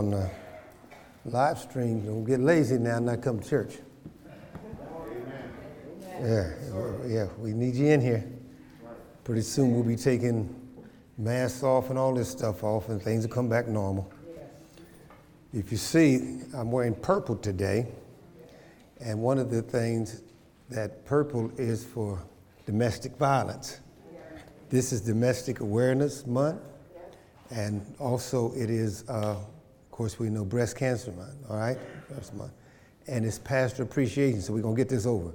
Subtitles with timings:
[0.00, 0.30] on the
[1.26, 2.00] live stream.
[2.06, 3.74] Don't get lazy now and not come to church.
[6.22, 6.50] Yeah,
[7.06, 8.24] yeah, we need you in here.
[9.24, 10.56] Pretty soon we'll be taking
[11.18, 14.10] masks off and all this stuff off, and things will come back normal.
[15.52, 17.86] If you see, I'm wearing purple today,
[19.00, 20.22] and one of the things
[20.70, 22.22] that purple is for
[22.64, 23.80] domestic violence.
[24.70, 26.62] This is Domestic Awareness Month,
[27.50, 29.36] and also it is, uh,
[30.00, 31.76] course, we know Breast Cancer Month, all right?
[32.08, 32.52] Breast Month.
[33.06, 35.30] And it's Pastor Appreciation, so we're going to get this over.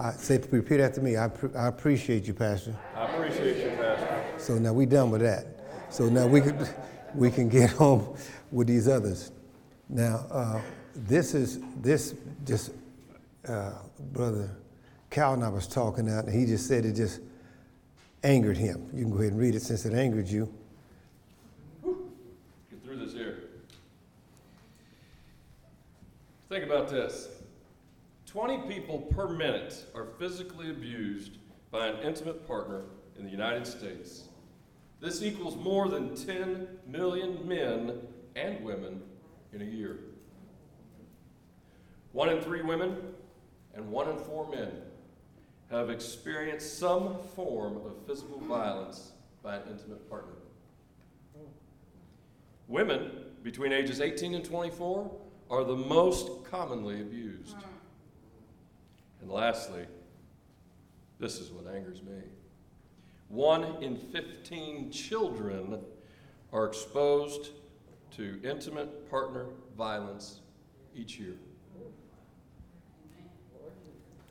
[0.00, 1.16] I say, repeat after me.
[1.16, 2.76] I, I appreciate you, Pastor.
[2.96, 4.24] I appreciate you, Pastor.
[4.36, 5.46] So now we're done with that.
[5.90, 6.66] So now we can,
[7.14, 8.16] we can get home
[8.50, 9.30] with these others.
[9.88, 10.60] Now, uh,
[10.96, 12.72] this is, this just,
[13.46, 13.74] uh,
[14.12, 14.50] Brother
[15.10, 17.20] Cal and I was talking out, and he just said it just
[18.24, 18.90] angered him.
[18.92, 20.52] You can go ahead and read it since it angered you.
[21.84, 23.44] Get through this here.
[26.54, 27.30] Think about this
[28.26, 31.38] 20 people per minute are physically abused
[31.72, 32.82] by an intimate partner
[33.18, 34.28] in the United States.
[35.00, 37.98] This equals more than 10 million men
[38.36, 39.02] and women
[39.52, 39.98] in a year.
[42.12, 42.98] One in three women
[43.74, 44.70] and one in four men
[45.72, 49.10] have experienced some form of physical violence
[49.42, 50.34] by an intimate partner.
[52.68, 53.10] Women
[53.42, 55.10] between ages 18 and 24
[55.54, 57.54] are the most commonly abused.
[57.54, 57.62] Hmm.
[59.22, 59.86] And lastly,
[61.20, 62.22] this is what angers me.
[63.28, 65.78] One in 15 children
[66.52, 67.50] are exposed
[68.16, 69.46] to intimate partner
[69.78, 70.40] violence
[70.94, 71.36] each year.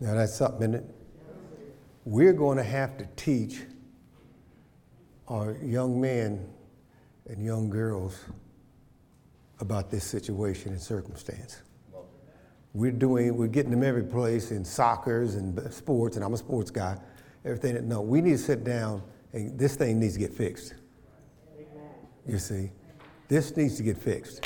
[0.01, 0.93] Now that's something, isn't?
[2.05, 3.61] We're going to have to teach
[5.29, 6.45] our young men
[7.29, 8.19] and young girls
[9.63, 11.61] about this situation and circumstance.
[12.73, 16.69] We're doing, we're getting them every place in soccer's and sports, and I'm a sports
[16.69, 16.97] guy.
[17.45, 20.75] Everything no, we need to sit down and this thing needs to get fixed.
[22.27, 22.71] You see,
[23.27, 24.45] this needs to get fixed.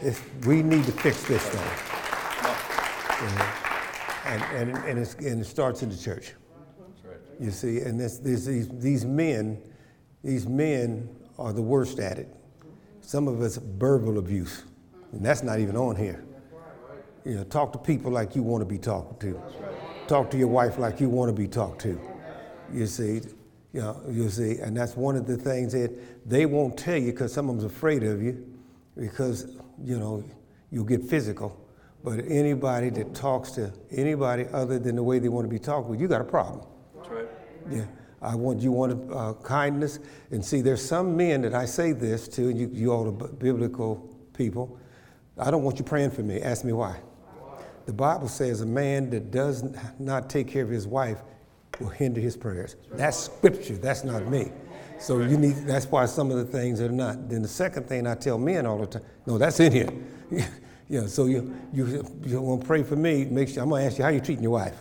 [0.00, 1.70] It's, we need to fix this thing.
[4.24, 6.32] And, and, and, and it starts in the church.
[7.40, 9.60] You see, and this, this, these, these men,
[10.22, 11.08] these men
[11.38, 12.28] are the worst at it.
[13.02, 14.62] Some of us verbal abuse,
[15.12, 16.24] and that's not even on here.
[17.24, 19.40] You know, talk to people like you want to be talked to.
[20.08, 22.00] Talk to your wife like you want to be talked to.
[22.72, 23.20] You see,
[23.72, 27.12] you know, you see, and that's one of the things that they won't tell you
[27.12, 28.44] because some of them's afraid of you,
[28.96, 30.24] because you know
[30.70, 31.58] you'll get physical.
[32.04, 35.88] But anybody that talks to anybody other than the way they want to be talked
[35.88, 36.66] with, you got a problem.
[36.96, 37.28] That's right.
[37.70, 37.84] Yeah.
[38.22, 39.98] I want you want uh, kindness,
[40.30, 43.28] and see, there's some men that I say this to, and you, you all the
[43.28, 43.96] biblical
[44.32, 44.78] people.
[45.36, 46.40] I don't want you praying for me.
[46.40, 47.00] Ask me why.
[47.86, 49.64] The Bible says a man that does
[49.98, 51.18] not take care of his wife
[51.80, 52.76] will hinder his prayers.
[52.92, 53.76] That's scripture.
[53.76, 54.52] That's not me.
[55.00, 55.56] So you need.
[55.66, 57.28] That's why some of the things are not.
[57.28, 59.02] Then the second thing I tell men all the time.
[59.26, 59.90] No, that's in here.
[60.88, 61.06] yeah.
[61.06, 63.24] So you you you want to pray for me?
[63.24, 64.80] Make sure I'm gonna ask you how you treating your wife.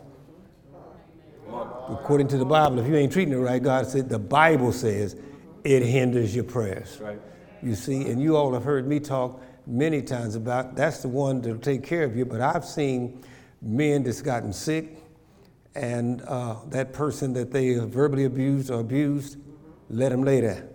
[1.89, 5.15] According to the Bible, if you ain't treating it right, God said the Bible says
[5.63, 6.99] it hinders your prayers.
[7.01, 7.19] Right.
[7.61, 11.41] You see, and you all have heard me talk many times about that's the one
[11.41, 12.25] that'll take care of you.
[12.25, 13.23] But I've seen
[13.61, 14.97] men that's gotten sick,
[15.75, 19.37] and uh, that person that they verbally abused or abused,
[19.89, 20.67] let them lay there.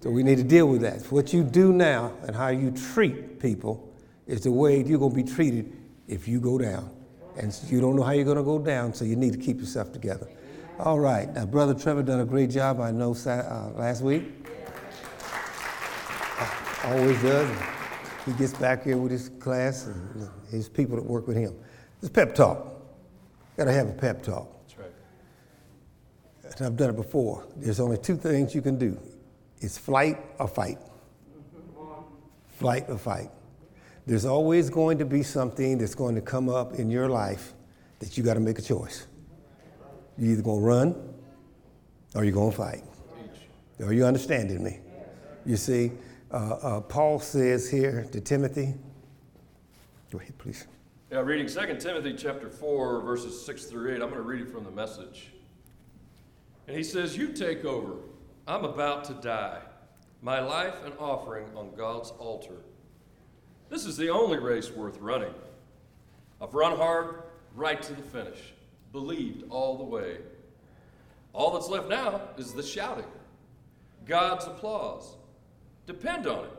[0.00, 1.10] So we need to deal with that.
[1.10, 3.92] What you do now and how you treat people
[4.26, 5.72] is the way you're going to be treated
[6.06, 6.95] if you go down.
[7.38, 9.60] And you don't know how you're going to go down, so you need to keep
[9.60, 10.28] yourself together.
[10.78, 11.32] All right.
[11.32, 14.24] Now, Brother Trevor done a great job, I know, uh, last week.
[16.84, 17.58] Always does.
[18.24, 21.54] He gets back here with his class and his people that work with him.
[22.00, 22.64] It's pep talk.
[23.56, 24.48] Got to have a pep talk.
[24.62, 24.92] That's right.
[26.58, 27.44] And I've done it before.
[27.56, 28.98] There's only two things you can do.
[29.60, 30.78] It's flight or fight.
[32.58, 33.30] Flight or fight.
[34.06, 37.54] There's always going to be something that's going to come up in your life
[37.98, 39.06] that you got to make a choice.
[40.16, 41.14] You're either going to run
[42.14, 42.84] or you're going to fight.
[43.84, 44.78] Are you understanding me?
[45.44, 45.92] You see,
[46.30, 48.74] uh, uh, Paul says here to Timothy,
[50.10, 50.66] go ahead, please.
[51.10, 53.94] Yeah, reading 2 Timothy chapter 4, verses 6 through 8.
[53.94, 55.32] I'm going to read it from the message.
[56.66, 57.94] And he says, You take over.
[58.46, 59.60] I'm about to die.
[60.22, 62.56] My life an offering on God's altar.
[63.68, 65.34] This is the only race worth running.
[66.40, 67.22] I've run hard
[67.54, 68.52] right to the finish,
[68.92, 70.18] believed all the way.
[71.32, 73.04] All that's left now is the shouting,
[74.06, 75.16] God's applause.
[75.86, 76.50] Depend on it.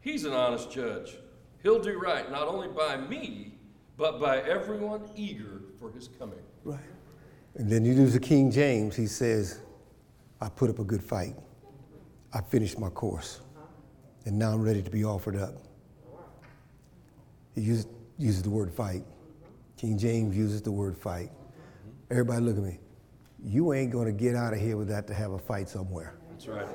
[0.00, 1.16] He's an honest judge.
[1.62, 3.54] He'll do right not only by me,
[3.96, 6.38] but by everyone eager for his coming.
[6.64, 6.78] Right.
[7.54, 9.60] And then you use the King James, he says,
[10.40, 11.36] I put up a good fight.
[12.32, 13.40] I finished my course.
[14.26, 15.54] And now I'm ready to be offered up.
[17.54, 17.86] He uses,
[18.18, 19.04] uses the word fight.
[19.76, 21.30] King James uses the word fight.
[22.10, 22.78] Everybody look at me.
[23.44, 26.14] You ain't going to get out of here without to have a fight somewhere.
[26.30, 26.66] That's right.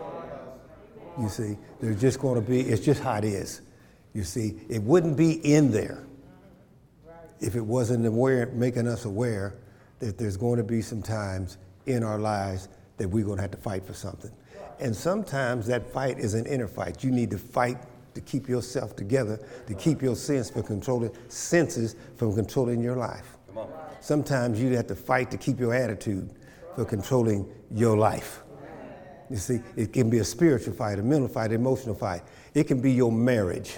[1.20, 3.62] You see, there's just going to be, it's just how it is.
[4.14, 6.06] You see, it wouldn't be in there
[7.40, 9.56] if it wasn't aware, making us aware
[10.00, 13.52] that there's going to be some times in our lives that we're going to have
[13.52, 14.32] to fight for something.
[14.80, 17.04] And sometimes that fight is an inner fight.
[17.04, 17.78] You need to fight
[18.19, 23.38] to keep yourself together, to keep your sense from controlling senses from controlling your life.
[24.01, 26.30] Sometimes you have to fight to keep your attitude
[26.75, 28.42] for controlling your life.
[29.30, 32.24] You see, it can be a spiritual fight, a mental fight, an emotional fight.
[32.54, 33.77] It can be your marriage.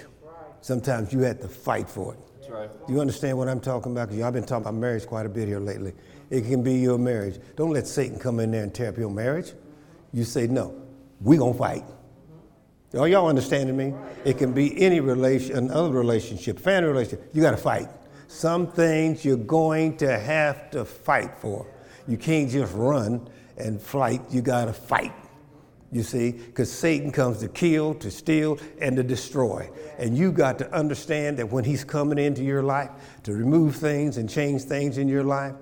[0.60, 2.50] Sometimes you have to fight for it.
[2.50, 2.86] Right.
[2.86, 4.08] Do you understand what I'm talking about?
[4.08, 5.92] Because I've been talking about marriage quite a bit here lately.
[6.30, 7.38] It can be your marriage.
[7.56, 9.52] Don't let Satan come in there and tear up your marriage.
[10.12, 10.74] You say, no,
[11.20, 11.84] we're gonna fight.
[12.98, 13.94] Are y'all understanding me?
[14.24, 17.30] It can be any relation, another relationship, family relationship.
[17.32, 17.88] You gotta fight.
[18.28, 21.66] Some things you're going to have to fight for.
[22.06, 25.12] You can't just run and flight, you gotta fight.
[25.90, 29.70] You see, because Satan comes to kill, to steal, and to destroy.
[29.98, 32.90] And you got to understand that when he's coming into your life
[33.24, 35.54] to remove things and change things in your life,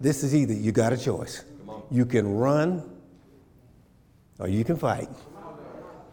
[0.00, 1.44] this is either you got a choice.
[1.90, 2.82] You can run
[4.38, 5.08] or you can fight.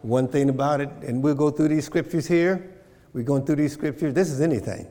[0.02, 2.72] One thing about it, and we'll go through these scriptures here.
[3.12, 4.14] We're going through these scriptures.
[4.14, 4.86] This is anything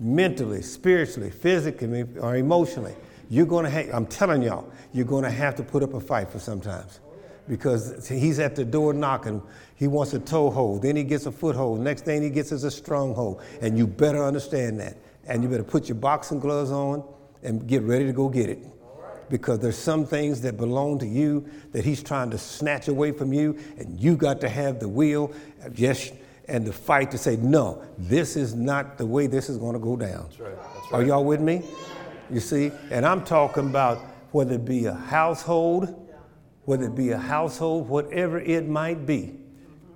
[0.00, 2.94] mentally, spiritually, physically, or emotionally.
[3.30, 6.00] You're going to have, I'm telling y'all, you're going to have to put up a
[6.00, 7.00] fight for sometimes
[7.48, 9.42] because he's at the door knocking.
[9.76, 11.80] He wants a toehold, then he gets a foothold.
[11.80, 13.42] Next thing he gets is a stronghold.
[13.60, 14.96] And you better understand that.
[15.26, 17.02] And you better put your boxing gloves on
[17.42, 18.58] and get ready to go get it.
[19.30, 23.32] Because there's some things that belong to you that he's trying to snatch away from
[23.32, 25.32] you, and you got to have the will,
[25.74, 26.12] yes,
[26.48, 29.78] and the fight to say, no, this is not the way this is going to
[29.78, 30.24] go down.
[30.24, 30.56] That's right.
[30.56, 30.92] That's right.
[30.92, 31.62] Are y'all with me?
[32.30, 32.70] You see?
[32.90, 33.98] And I'm talking about
[34.32, 36.08] whether it be a household,
[36.64, 39.34] whether it be a household, whatever it might be.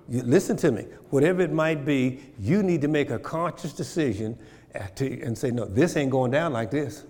[0.07, 0.85] You, listen to me.
[1.09, 4.37] Whatever it might be, you need to make a conscious decision
[4.73, 7.03] uh, to, and say, no, this ain't going down like this.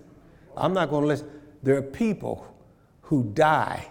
[0.56, 1.30] I'm not going to listen.
[1.62, 2.46] There are people
[3.02, 3.86] who die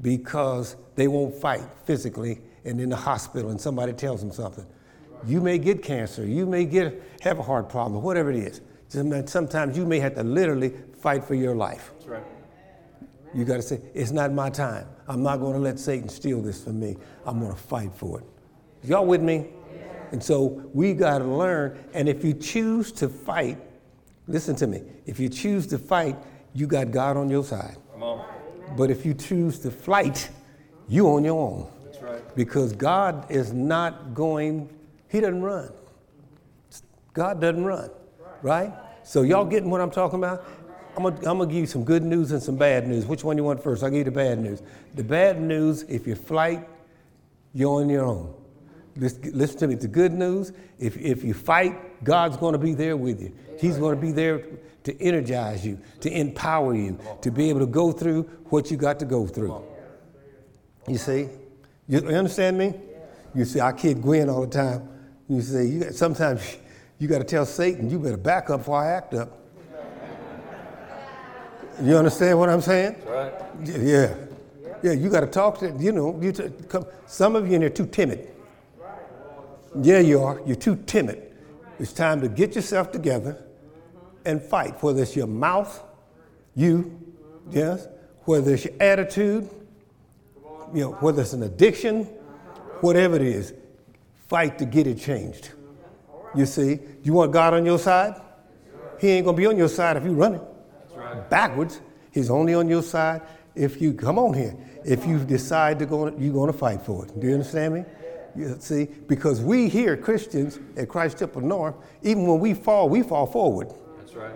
[0.00, 4.66] because they won't fight physically and in the hospital and somebody tells them something.
[5.26, 8.60] You may get cancer, you may get have a heart problem, whatever it is.
[9.30, 11.92] Sometimes you may have to literally fight for your life.
[11.94, 12.24] That's right.
[13.32, 14.88] You got to say, it's not my time.
[15.06, 16.96] I'm not going to let Satan steal this from me.
[17.24, 18.26] I'm going to fight for it.
[18.82, 19.50] Y'all with me?
[20.10, 21.78] And so we got to learn.
[21.94, 23.58] And if you choose to fight,
[24.26, 24.82] listen to me.
[25.06, 26.16] If you choose to fight,
[26.54, 27.76] you got God on your side.
[28.76, 30.28] But if you choose to flight,
[30.88, 31.70] you on your own.
[31.84, 32.36] That's right.
[32.36, 34.68] Because God is not going,
[35.08, 35.72] He doesn't run.
[37.12, 37.90] God doesn't run,
[38.42, 38.72] right?
[39.02, 40.44] So y'all getting what I'm talking about?
[40.96, 43.06] I'm gonna, I'm gonna give you some good news and some bad news.
[43.06, 43.82] Which one you want first?
[43.82, 44.62] I'll give you the bad news.
[44.94, 46.68] The bad news, if you flight,
[47.54, 48.34] you're on your own.
[48.96, 49.74] Listen, listen to me.
[49.76, 53.32] The good news, if, if you fight, God's gonna be there with you.
[53.58, 54.42] He's gonna be there
[54.90, 58.98] to energize you, to empower you, to be able to go through what you got
[58.98, 59.62] to go through.
[60.88, 61.28] You see?
[61.88, 62.74] You understand me?
[63.34, 64.88] You see, I kid Gwen all the time.
[65.28, 66.56] You see, you got, sometimes
[66.98, 69.36] you got to tell Satan, you better back up before I act up.
[71.82, 72.96] You understand what I'm saying?
[73.06, 73.32] Right.
[73.64, 74.14] Yeah.
[74.82, 77.60] Yeah, you got to talk to, you know, you t- come, some of you in
[77.60, 78.28] there too timid.
[79.80, 80.40] Yeah, you are.
[80.44, 81.32] You're too timid.
[81.78, 83.42] It's time to get yourself together
[84.24, 85.82] and fight, whether it's your mouth,
[86.54, 87.00] you,
[87.50, 87.88] yes,
[88.24, 89.48] whether it's your attitude,
[90.74, 92.04] you know, whether it's an addiction,
[92.80, 93.54] whatever it is,
[94.28, 95.50] fight to get it changed.
[96.34, 98.20] You see, you want God on your side?
[99.00, 100.40] He ain't gonna be on your side if you're running
[101.28, 101.80] backwards.
[102.12, 103.22] He's only on your side
[103.54, 104.56] if you come on here.
[104.84, 107.18] If you decide to go, you're to fight for it.
[107.18, 107.84] Do you understand me?
[108.36, 113.02] You see, because we here Christians at Christ Temple North, even when we fall, we
[113.02, 113.72] fall forward.
[114.12, 114.32] That's right.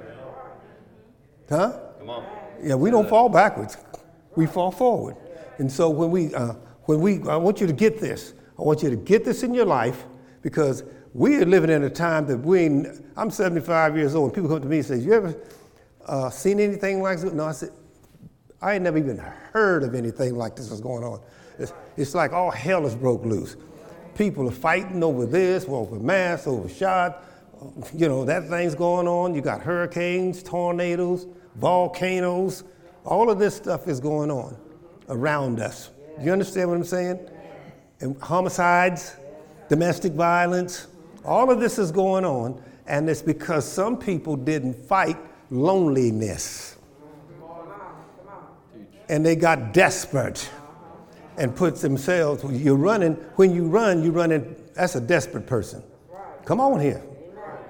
[1.48, 1.78] Huh?
[1.98, 2.24] Come on.
[2.62, 3.76] Yeah, we don't fall backwards.
[4.36, 5.16] We fall forward.
[5.58, 6.54] And so when we, uh,
[6.84, 8.34] when we, I want you to get this.
[8.56, 10.04] I want you to get this in your life
[10.42, 12.66] because we are living in a time that we.
[13.16, 15.34] I'm 75 years old, and people come to me and say, "You ever
[16.06, 17.70] uh, seen anything like this?" No, I said,
[18.62, 21.20] I ain't never even heard of anything like this was going on.
[21.58, 23.56] It's, it's like all hell is broke loose.
[24.14, 27.16] people are fighting over this, over masks, over shots.
[27.94, 29.34] You know, that thing's going on.
[29.34, 32.64] You got hurricanes, tornadoes, volcanoes.
[33.04, 34.56] All of this stuff is going on
[35.08, 35.90] around us.
[36.20, 37.28] You understand what I'm saying?
[38.00, 39.16] And homicides,
[39.68, 40.88] domestic violence,
[41.24, 45.16] all of this is going on, and it's because some people didn't fight
[45.50, 46.76] loneliness.
[49.08, 50.48] And they got desperate
[51.36, 55.82] and put themselves, you're running, when you run, you're running, that's a desperate person.
[56.44, 57.02] Come on here.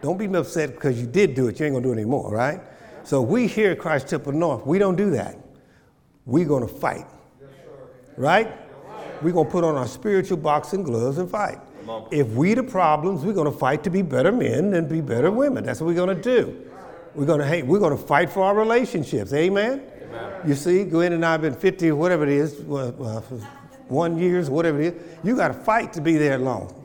[0.05, 2.61] Don't be upset because you did do it, you ain't gonna do it anymore, right?
[3.05, 5.39] So we here at Christ Temple North, we don't do that.
[6.27, 7.07] We're gonna fight.
[8.19, 8.53] Right?
[9.23, 11.59] We're gonna put on our spiritual boxing gloves and fight.
[12.11, 15.65] If we the problems, we're gonna fight to be better men and be better women.
[15.65, 16.55] That's what we're gonna do.
[17.15, 19.33] We're gonna hey, we're gonna fight for our relationships.
[19.33, 19.85] Amen.
[20.47, 23.23] You see, Gwen and I have been 50 whatever it is, uh,
[23.89, 25.03] one years, whatever it is.
[25.23, 26.83] You got to fight to be there long.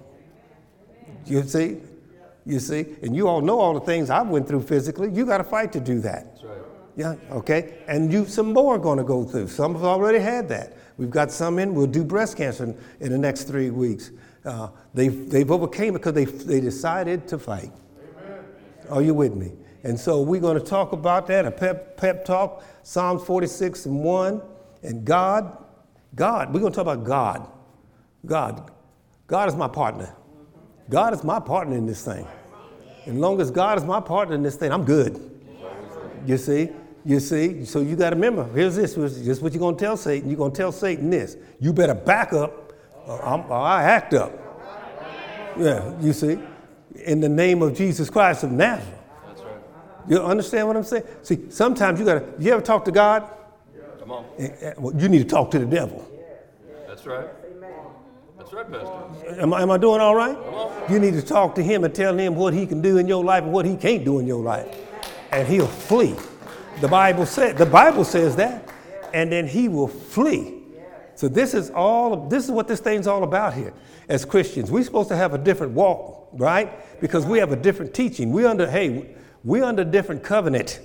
[1.25, 1.81] You see,
[2.45, 5.11] you see, and you all know all the things I went through physically.
[5.11, 6.33] You got to fight to do that.
[6.33, 6.57] That's right.
[6.95, 7.79] Yeah, okay.
[7.87, 9.47] And you some more are going to go through.
[9.47, 10.75] Some have already had that.
[10.97, 11.73] We've got some in.
[11.73, 14.11] We'll do breast cancer in, in the next three weeks.
[14.43, 17.71] Uh, they've, they've overcame it because they, they decided to fight.
[18.21, 18.43] Amen.
[18.89, 19.53] Are you with me?
[19.83, 24.03] And so we're going to talk about that, a pep, pep talk, Psalms 46 and
[24.03, 24.41] 1.
[24.83, 25.57] And God,
[26.15, 27.49] God, we're going to talk about God.
[28.25, 28.71] God.
[29.27, 30.13] God is my partner.
[30.89, 32.27] God is my partner in this thing.
[33.05, 35.25] As long as God is my partner in this thing, I'm good.
[36.25, 36.69] You see?
[37.05, 37.65] You see?
[37.65, 38.95] So you got to remember, here's this.
[38.95, 40.29] This is what you're going to tell Satan.
[40.29, 41.37] You're going to tell Satan this.
[41.59, 42.73] You better back up
[43.05, 44.33] or, or I act up.
[45.57, 46.39] Yeah, you see?
[47.05, 48.95] In the name of Jesus Christ of Nazareth.
[50.07, 51.03] You understand what I'm saying?
[51.21, 53.29] See, sometimes you gotta, you ever talk to God?
[53.99, 54.25] Come on.
[54.39, 56.07] Eh, eh, you need to talk to the devil.
[56.11, 56.77] Yeah.
[56.87, 57.27] That's right.
[58.51, 59.41] That's right, Pastor.
[59.41, 60.35] Am I, am I doing all right?
[60.89, 63.23] You need to talk to him and tell him what he can do in your
[63.23, 64.75] life and what he can't do in your life.
[65.31, 66.15] And he'll flee.
[66.81, 68.67] The Bible said, the Bible says that.
[69.13, 70.63] And then he will flee.
[71.13, 73.71] So this is all, this is what this thing's all about here.
[74.07, 76.99] As Christians, we're supposed to have a different walk, right?
[77.01, 78.31] Because we have a different teaching.
[78.31, 80.79] We under, hey, we're under different covenant.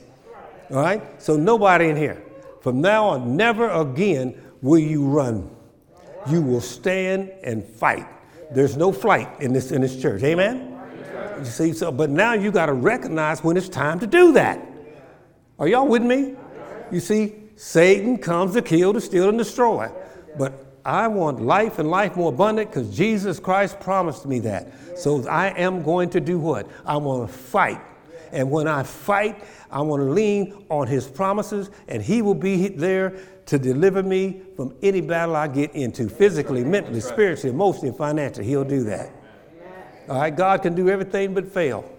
[0.70, 1.02] All right?
[1.22, 2.22] So nobody in here.
[2.60, 5.53] From now on, never again will you run.
[6.28, 8.06] You will stand and fight.
[8.50, 10.22] There's no flight in this in this church.
[10.22, 10.70] Amen?
[11.38, 14.60] You see, so but now you got to recognize when it's time to do that.
[15.58, 16.34] Are y'all with me?
[16.90, 19.90] You see, Satan comes to kill, to steal, and destroy.
[20.36, 20.52] But
[20.84, 24.72] I want life and life more abundant because Jesus Christ promised me that.
[24.98, 26.68] So I am going to do what?
[26.84, 27.80] I want to fight
[28.34, 32.68] and when I fight, I want to lean on his promises, and he will be
[32.68, 33.16] there
[33.46, 38.46] to deliver me from any battle I get into physically, mentally, spiritually, emotionally, financially.
[38.46, 39.10] He'll do that.
[40.08, 41.90] All right, God can do everything but fail.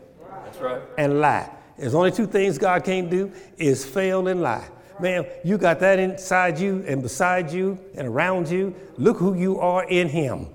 [0.46, 0.82] That's right.
[0.98, 1.52] And lie.
[1.78, 4.68] There's only two things God can't do is fail and lie.
[5.00, 8.74] Man, you got that inside you and beside you and around you.
[8.98, 10.48] Look who you are in him.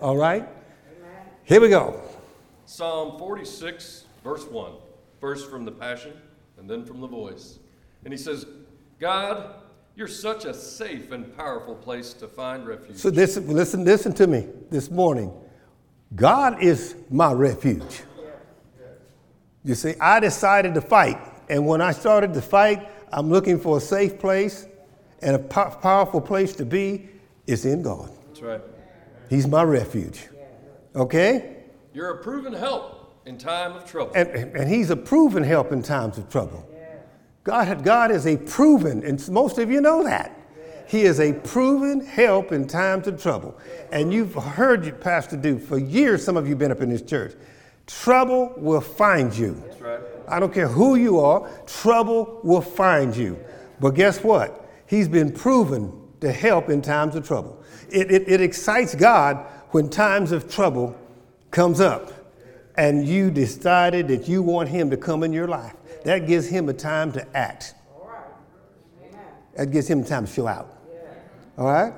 [0.00, 0.46] All right?
[1.44, 2.00] Here we go.
[2.66, 4.72] Psalm 46, verse 1
[5.20, 6.12] first from the Passion
[6.58, 7.58] and then from the Voice.
[8.04, 8.46] And he says,
[9.00, 9.54] God,
[9.98, 12.96] you're such a safe and powerful place to find refuge.
[12.96, 15.32] So this, listen, listen to me this morning.
[16.14, 18.02] God is my refuge.
[19.64, 21.18] You see, I decided to fight.
[21.50, 24.66] And when I started to fight, I'm looking for a safe place
[25.20, 27.08] and a po- powerful place to be
[27.48, 28.08] is in God.
[28.28, 28.60] That's right.
[29.28, 30.28] He's my refuge.
[30.94, 31.56] Okay?
[31.92, 34.12] You're a proven help in time of trouble.
[34.14, 36.64] And, and he's a proven help in times of trouble.
[37.48, 40.38] God, God is a proven, and most of you know that.
[40.86, 43.58] He is a proven help in times of trouble.
[43.90, 46.90] And you've heard your pastor do for years, some of you have been up in
[46.90, 47.32] this church.
[47.86, 49.64] Trouble will find you.
[49.80, 49.98] Right.
[50.28, 53.42] I don't care who you are, trouble will find you.
[53.80, 54.68] But guess what?
[54.86, 55.90] He's been proven
[56.20, 57.64] to help in times of trouble.
[57.88, 59.38] It, it, it excites God
[59.70, 60.94] when times of trouble
[61.50, 62.12] comes up
[62.76, 65.74] and you decided that you want him to come in your life,
[66.08, 67.74] that gives him a time to act.
[69.56, 70.74] That gives him time to show out.
[71.58, 71.92] All right?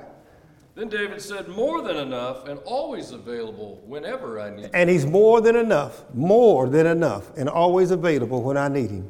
[0.74, 5.40] Then David said, More than enough and always available whenever I need And he's more
[5.40, 9.08] than enough, more than enough, and always available when I need him.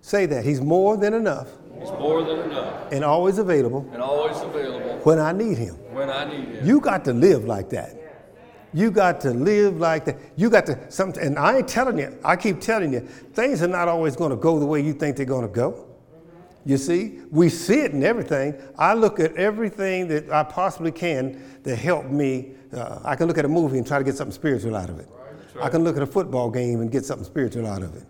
[0.00, 0.44] Say that.
[0.44, 1.48] He's more than enough.
[1.78, 2.90] He's more than enough.
[2.90, 3.88] And always available.
[3.92, 4.98] And always available.
[5.04, 5.76] When I need him.
[5.94, 6.66] When I need him.
[6.66, 7.99] You got to live like that.
[8.72, 10.16] You got to live like that.
[10.36, 12.16] You got to some, and I ain't telling you.
[12.24, 15.16] I keep telling you, things are not always going to go the way you think
[15.16, 15.86] they're going to go.
[16.64, 18.54] You see, we see it in everything.
[18.78, 22.52] I look at everything that I possibly can to help me.
[22.72, 25.00] Uh, I can look at a movie and try to get something spiritual out of
[25.00, 25.08] it.
[25.54, 25.64] Right.
[25.64, 28.04] I can look at a football game and get something spiritual out of it.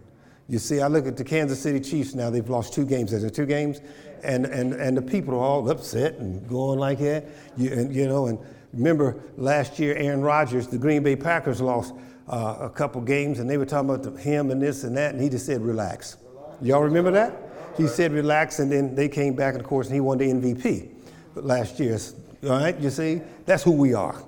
[0.49, 3.13] You see, I look at the Kansas City Chiefs now, they've lost two games.
[3.13, 3.81] There's two games,
[4.25, 7.27] and, and, and the people are all upset and going like that.
[7.57, 8.39] You, and, you know, and
[8.73, 11.95] remember last year, Aaron Rodgers, the Green Bay Packers lost
[12.29, 15.13] uh, a couple games, and they were talking about the, him and this and that,
[15.15, 16.17] and he just said, relax.
[16.63, 17.37] Y'all remember that?
[17.77, 20.27] He said, relax, and then they came back, and of course, and he won the
[20.27, 20.91] MVP
[21.35, 21.99] last year.
[22.45, 23.21] All right, you see?
[23.47, 24.23] That's who we are.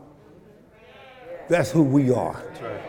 [1.49, 2.35] That's who we are.
[2.35, 2.81] That's right.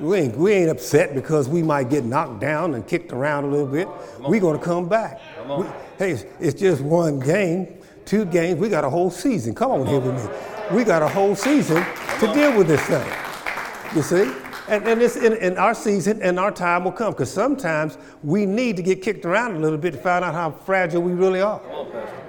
[0.00, 3.48] We ain't, we ain't upset because we might get knocked down and kicked around a
[3.48, 3.88] little bit.
[4.20, 5.20] We're going to come back.
[5.36, 5.66] Come we,
[5.98, 8.60] hey, it's just one game, two games.
[8.60, 9.56] We got a whole season.
[9.56, 10.57] Come on here with me.
[10.72, 11.84] We got a whole season
[12.20, 13.10] to deal with this thing.
[13.96, 14.32] You see?
[14.68, 18.44] And, and, it's in, in our season and our time will come because sometimes we
[18.44, 21.40] need to get kicked around a little bit to find out how fragile we really
[21.40, 21.62] are.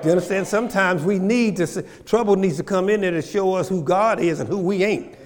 [0.01, 0.48] Do you understand?
[0.48, 4.22] Sometimes we need to, trouble needs to come in there to show us who God
[4.22, 5.17] is and who we ain't.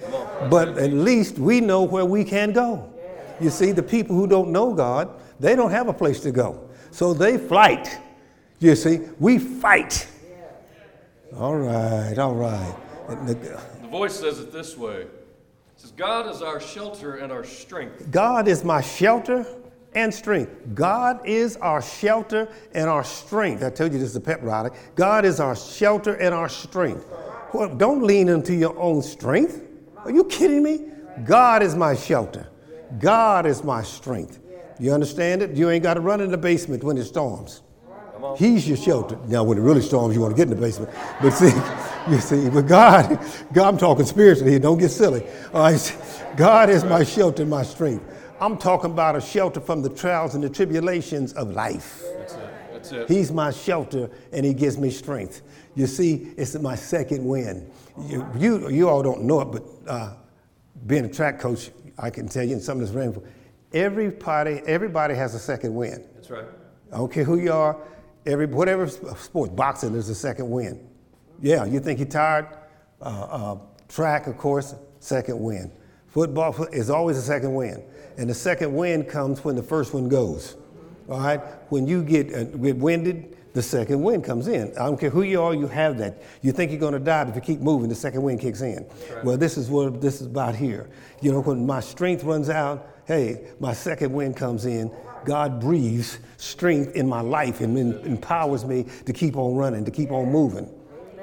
[0.50, 2.92] But at least we know where we can go.
[3.40, 6.68] You see, the people who don't know God, they don't have a place to go.
[6.90, 7.96] So they fight.
[8.58, 10.08] You see, we fight.
[11.36, 12.74] All right, all right.
[13.08, 13.34] The,
[13.82, 15.02] the voice says it this way.
[15.02, 15.10] It
[15.76, 18.10] says, God is our shelter and our strength.
[18.10, 19.46] God is my shelter
[19.94, 20.50] and strength.
[20.74, 23.62] God is our shelter and our strength.
[23.62, 24.70] I told you this is a pep rally.
[24.94, 27.06] God is our shelter and our strength.
[27.52, 29.62] Well, don't lean into your own strength.
[29.98, 30.86] Are you kidding me?
[31.24, 32.48] God is my shelter.
[32.98, 34.40] God is my strength.
[34.80, 35.56] You understand it?
[35.56, 37.62] You ain't got to run in the basement when it storms.
[38.36, 39.18] He's your shelter.
[39.28, 40.90] Now, when it really storms, you want to get in the basement.
[41.20, 41.50] But see,
[42.10, 43.18] you see, but God,
[43.52, 44.60] God, I'm talking spiritually here.
[44.60, 45.26] Don't get silly.
[45.52, 45.96] Right,
[46.36, 48.04] God is my shelter and my strength.
[48.40, 52.02] I'm talking about a shelter from the trials and the tribulations of life.
[52.18, 52.72] That's it.
[52.72, 53.08] That's it.
[53.08, 55.42] He's my shelter and he gives me strength.
[55.74, 57.70] You see, it's my second win.
[58.06, 60.14] You, you, you all don't know it, but uh,
[60.86, 63.24] being a track coach, I can tell you, and some of this rainfall,
[63.72, 66.04] everybody, everybody has a second win.
[66.14, 66.44] That's right.
[66.92, 67.80] I don't care who you are,
[68.26, 70.86] every, whatever sport, boxing, there's a second wind.
[71.44, 72.46] Yeah, you think you're tired?
[73.02, 75.70] Uh, uh, track, of course, second wind.
[76.06, 77.82] Football is always a second wind.
[78.16, 80.56] And the second wind comes when the first one goes.
[81.06, 81.42] All right?
[81.68, 84.72] When you get, uh, get winded, the second wind comes in.
[84.78, 86.22] I don't care who you are, you have that.
[86.40, 88.62] You think you're going to die, but if you keep moving, the second wind kicks
[88.62, 88.86] in.
[89.12, 89.24] Right.
[89.24, 90.88] Well, this is what this is about here.
[91.20, 94.90] You know, when my strength runs out, hey, my second wind comes in.
[95.26, 97.76] God breathes strength in my life and
[98.06, 100.70] empowers me to keep on running, to keep on moving.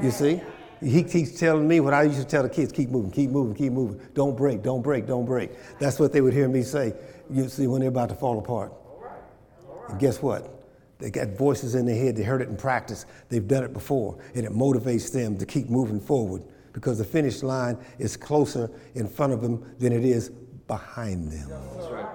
[0.01, 0.41] You see?
[0.83, 3.55] He keeps telling me what I used to tell the kids keep moving, keep moving,
[3.55, 4.01] keep moving.
[4.15, 5.51] Don't break, don't break, don't break.
[5.79, 6.93] That's what they would hear me say,
[7.29, 8.73] you see, when they're about to fall apart.
[9.89, 10.57] And guess what?
[10.97, 12.15] They got voices in their head.
[12.15, 13.05] They heard it in practice.
[13.29, 14.19] They've done it before.
[14.33, 19.07] And it motivates them to keep moving forward because the finish line is closer in
[19.07, 20.29] front of them than it is
[20.67, 21.49] behind them.
[21.75, 22.05] That's right.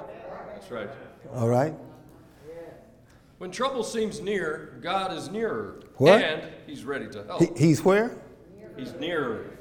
[0.55, 0.89] That's right.
[1.35, 1.75] All right?
[3.39, 5.81] When trouble seems near, God is nearer.
[5.97, 6.23] What?
[6.23, 7.41] And He's ready to help.
[7.41, 8.17] He, he's where?
[8.77, 9.59] He's nearer.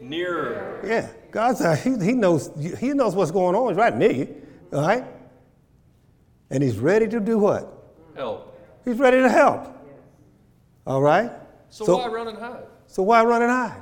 [0.00, 0.80] Nearer.
[0.84, 1.08] Yeah.
[1.30, 3.68] God's, uh, he, he, knows, he knows what's going on.
[3.68, 4.42] He's right near you.
[4.72, 5.04] All right?
[6.50, 7.72] And He's ready to do what?
[8.16, 8.58] Help.
[8.84, 9.68] He's ready to help.
[10.86, 11.30] All right?
[11.70, 12.64] So, so why run and hide?
[12.88, 13.80] So why run and hide?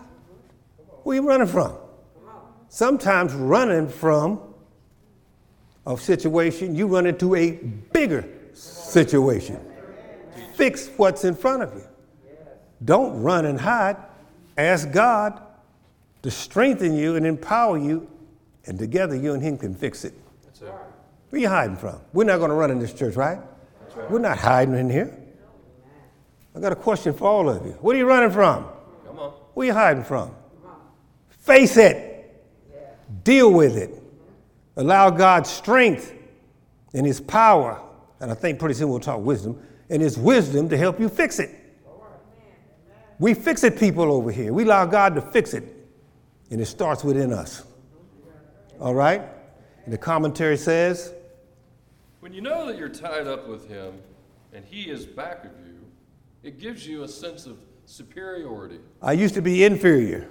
[1.02, 1.76] Where are you running from?
[2.68, 4.40] Sometimes running from
[5.86, 7.52] a situation, you run into a
[7.92, 9.58] bigger situation.
[10.54, 11.86] Fix what's in front of you.
[12.84, 13.96] Don't run and hide.
[14.56, 15.40] Ask God
[16.22, 18.08] to strengthen you and empower you,
[18.66, 20.14] and together you and Him can fix it.
[20.60, 22.00] Where are you hiding from?
[22.12, 23.38] We're not going to run in this church, right?
[24.08, 25.16] We're not hiding in here.
[26.54, 27.72] I got a question for all of you.
[27.80, 28.66] What are you running from?
[29.06, 29.30] Come on.
[29.54, 30.34] Where are you hiding from?
[31.28, 32.06] Face it.
[33.24, 34.02] Deal with it.
[34.76, 36.12] Allow God's strength
[36.92, 37.80] and His power,
[38.20, 41.38] and I think pretty soon we'll talk wisdom, and it's wisdom to help you fix
[41.38, 41.56] it.
[43.18, 44.52] We fix it people over here.
[44.52, 45.64] We allow God to fix it,
[46.50, 47.64] and it starts within us.
[48.80, 49.22] All right?
[49.84, 51.12] And the commentary says,
[52.20, 53.94] when you know that you're tied up with Him
[54.52, 55.84] and He is back of you,
[56.42, 58.78] it gives you a sense of superiority.
[59.02, 60.28] I used to be inferior.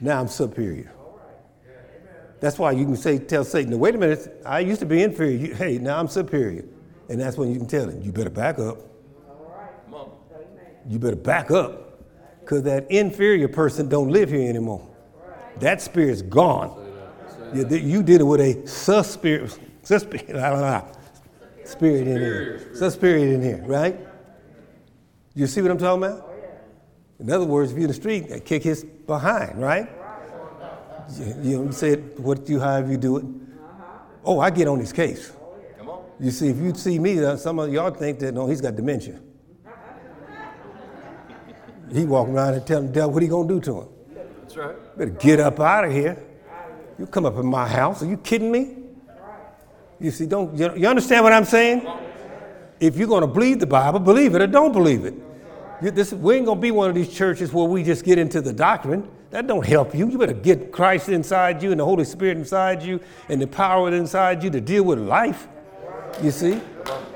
[0.00, 0.92] Now I'm superior.
[2.40, 5.54] That's why you can say, tell Satan, wait a minute, I used to be inferior.
[5.54, 6.64] hey, now I'm superior.
[7.08, 8.78] And that's when you can tell him, you better back up.
[9.84, 10.10] Come on.
[10.88, 11.84] You better back up.
[12.40, 14.86] Because that inferior person don't live here anymore.
[15.60, 16.86] That spirit's gone.
[17.54, 20.26] You, you did it with a sus spirit, sus spirit,
[21.64, 22.90] spirit in here.
[22.90, 23.98] Spirit in here, right?
[25.34, 26.28] You see what I'm talking about?
[27.20, 29.88] In other words, if you're in the street, kick his behind, right?
[31.18, 33.24] You, you said, what you, have you do it?
[34.24, 35.32] Oh, I get on his case.
[36.20, 38.74] You see, if you see me, uh, some of y'all think that, no, he's got
[38.74, 39.20] dementia.
[41.92, 43.88] he walking around and telling the devil what he gonna do to him.
[44.42, 44.98] That's right.
[44.98, 46.22] Better get up out of here.
[46.98, 48.02] You come up in my house.
[48.02, 48.76] Are you kidding me?
[50.00, 51.86] You see, don't you, you understand what I'm saying?
[52.80, 55.14] If you're going to believe the Bible, believe it or don't believe it.
[55.82, 58.18] You, this, we ain't going to be one of these churches where we just get
[58.18, 59.08] into the doctrine.
[59.30, 60.08] That don't help you.
[60.08, 63.92] You better get Christ inside you and the Holy Spirit inside you and the power
[63.92, 65.48] inside you to deal with life.
[66.22, 66.60] You see?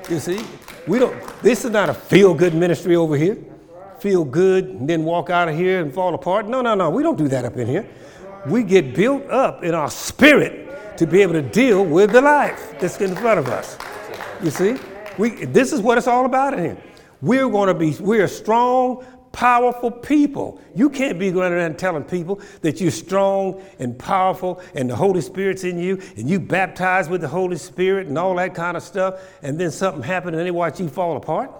[0.09, 0.45] You see?
[0.87, 3.37] We don't, this is not a feel good ministry over here.
[3.99, 6.47] Feel good and then walk out of here and fall apart.
[6.47, 6.89] No, no, no.
[6.89, 7.87] We don't do that up in here.
[8.45, 12.75] We get built up in our spirit to be able to deal with the life
[12.79, 13.77] that's in front of us.
[14.41, 14.77] You see?
[15.17, 16.77] We, this is what it's all about in here.
[17.21, 20.61] We're going to be, we're strong, powerful people.
[20.73, 25.19] You can't be going around telling people that you're strong and powerful and the Holy
[25.19, 28.83] Spirit's in you and you baptized with the Holy Spirit and all that kind of
[28.83, 31.51] stuff, and then something happened and they watch you fall apart.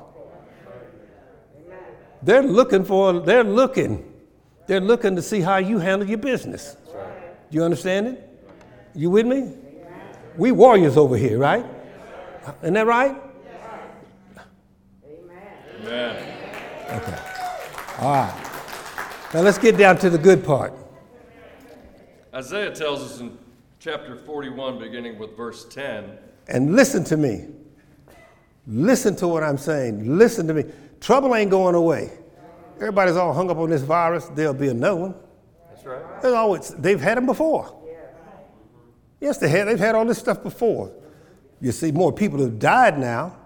[2.22, 4.10] They're looking for, they're looking,
[4.68, 6.78] they're looking to see how you handle your business.
[6.94, 8.30] Do You understand it?
[8.96, 9.56] You with me?
[10.38, 11.66] We warriors over here, right?
[12.62, 13.16] Isn't that right?
[15.82, 16.38] Amen.
[16.90, 17.33] Okay.
[18.00, 18.50] All right.
[19.34, 20.74] Now let's get down to the good part.
[22.34, 23.38] Isaiah tells us in
[23.80, 26.18] chapter 41, beginning with verse 10.
[26.48, 27.46] And listen to me.
[28.66, 30.18] Listen to what I'm saying.
[30.18, 30.66] Listen to me.
[31.02, 32.12] Trouble ain't going away.
[32.78, 34.26] Everybody's all hung up on this virus.
[34.34, 35.16] There'll be another one.
[35.70, 36.22] That's right.
[36.22, 37.80] There's always, they've had them before.
[39.20, 39.68] Yes, they had.
[39.68, 40.92] They've had all this stuff before.
[41.62, 43.38] You see, more people have died now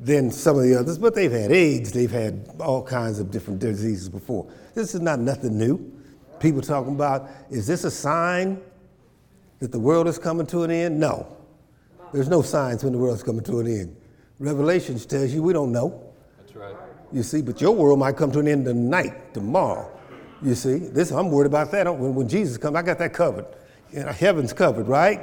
[0.00, 1.92] than some of the others, but they've had AIDS.
[1.92, 4.50] They've had all kinds of different diseases before.
[4.74, 5.92] This is not nothing new.
[6.38, 8.60] People talking about, is this a sign
[9.58, 11.00] that the world is coming to an end?
[11.00, 11.26] No.
[12.12, 13.96] There's no signs when the world's coming to an end.
[14.38, 16.00] Revelations tells you we don't know.
[16.38, 16.76] That's right.
[17.12, 19.90] You see, but your world might come to an end tonight, tomorrow.
[20.42, 21.92] You see, this I'm worried about that.
[21.92, 23.46] When, when Jesus comes, I got that covered.
[23.92, 25.20] You know, heaven's covered, right?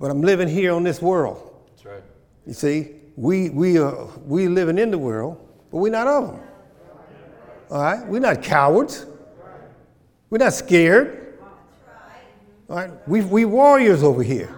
[0.00, 1.54] But I'm living here on this world.
[1.70, 2.02] That's right.
[2.46, 5.36] You see, we we are we living in the world,
[5.72, 6.40] but we're not of them.
[7.68, 9.06] All right, we're not cowards.
[10.30, 11.38] We're not scared.
[12.70, 14.54] All right, we we warriors over here.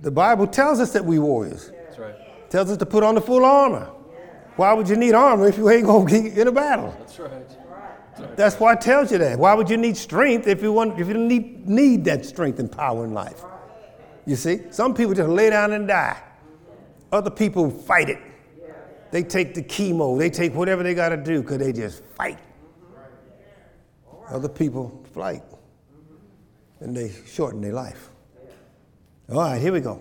[0.00, 1.70] The Bible tells us that we warriors.
[1.70, 2.50] That's right.
[2.50, 3.90] Tells us to put on the full armor.
[4.56, 6.94] Why would you need armor if you ain't gonna get in a battle?
[6.98, 8.36] That's right.
[8.36, 9.38] That's why it tells you that.
[9.38, 12.58] Why would you need strength if you want if you don't need, need that strength
[12.58, 13.42] and power in life?
[14.26, 14.60] You see?
[14.70, 16.22] Some people just lay down and die.
[17.12, 18.18] Other people fight it.
[19.10, 22.38] They take the chemo, they take whatever they gotta do because they just fight.
[24.28, 25.42] Other people fight.
[26.78, 28.10] And they shorten their life.
[29.28, 30.00] All right, here we go.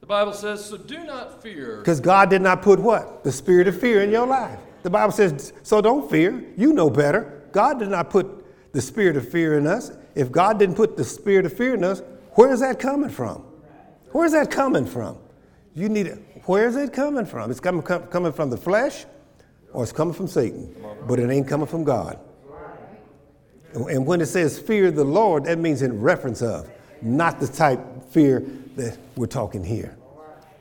[0.00, 1.78] The Bible says, So do not fear.
[1.78, 3.24] Because God did not put what?
[3.24, 4.58] The spirit of fear in your life.
[4.84, 6.44] The Bible says, so don't fear.
[6.58, 7.42] You know better.
[7.52, 9.90] God did not put the spirit of fear in us.
[10.14, 13.46] If God didn't put the spirit of fear in us, where is that coming from?
[14.12, 15.16] Where is that coming from?
[15.74, 16.18] You need it.
[16.46, 17.50] Where is it coming from?
[17.50, 19.04] It's coming, com- coming from the flesh
[19.72, 20.74] or it's coming from Satan.
[21.06, 22.18] But it ain't coming from God.
[23.74, 26.68] And- And when it says fear the Lord, that means in reference of,
[27.02, 28.44] not the type fear
[28.76, 29.96] that we're talking here.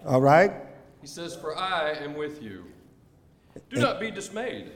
[0.05, 0.51] All right?
[1.01, 2.63] He says, For I am with you.
[3.69, 4.71] Do not be dismayed,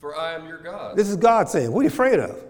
[0.00, 0.96] for I am your God.
[0.96, 2.42] This is God saying, What are you afraid of?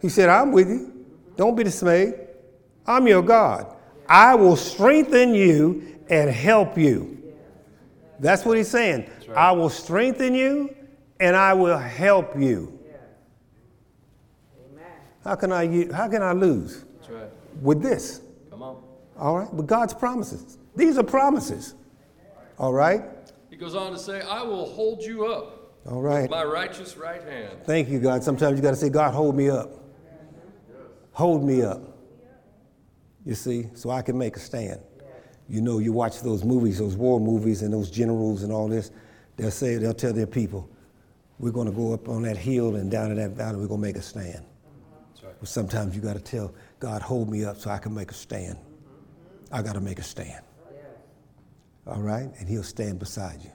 [0.00, 0.92] He said, I'm with you.
[1.36, 2.14] Don't be dismayed.
[2.86, 3.66] I'm your God.
[4.08, 7.16] I will strengthen you and help you.
[8.18, 9.08] That's what he's saying.
[9.28, 9.36] right.
[9.36, 10.74] I will strengthen you
[11.20, 12.78] and I will help you.
[15.24, 17.28] How can I how can I lose That's right.
[17.62, 18.22] with this?
[18.50, 18.82] Come on.
[19.18, 19.52] All right?
[19.52, 20.58] With God's promises.
[20.74, 21.74] These are promises.
[22.58, 23.02] All right?
[23.50, 26.22] He goes on to say, I will hold you up All right.
[26.22, 27.58] with my righteous right hand.
[27.64, 28.22] Thank you, God.
[28.24, 29.72] Sometimes you got to say, God, hold me up.
[31.12, 31.82] Hold me up.
[33.26, 34.80] You see, so I can make a stand.
[35.50, 38.92] You know, you watch those movies, those war movies, and those generals and all this.
[39.36, 40.70] They'll say, they'll tell their people,
[41.40, 43.80] we're going to go up on that hill and down in that valley, we're going
[43.80, 44.44] to make a stand.
[45.24, 45.34] Right.
[45.40, 48.14] But sometimes you got to tell God, hold me up so I can make a
[48.14, 48.58] stand.
[49.50, 50.44] I got to make a stand.
[51.84, 52.30] All right?
[52.38, 53.50] And He'll stand beside you.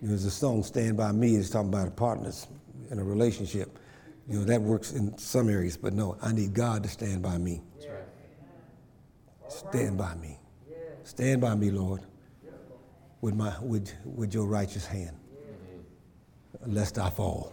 [0.00, 2.46] There's a song, Stand By Me, it's talking about partners
[2.92, 3.76] in a relationship.
[4.28, 7.38] You know, that works in some areas, but no, I need God to stand by
[7.38, 7.62] me.
[9.48, 10.38] Stand by me.
[11.04, 12.02] Stand by me, Lord.
[13.20, 15.16] with, my, with, with your righteous hand,
[16.66, 17.52] lest I fall.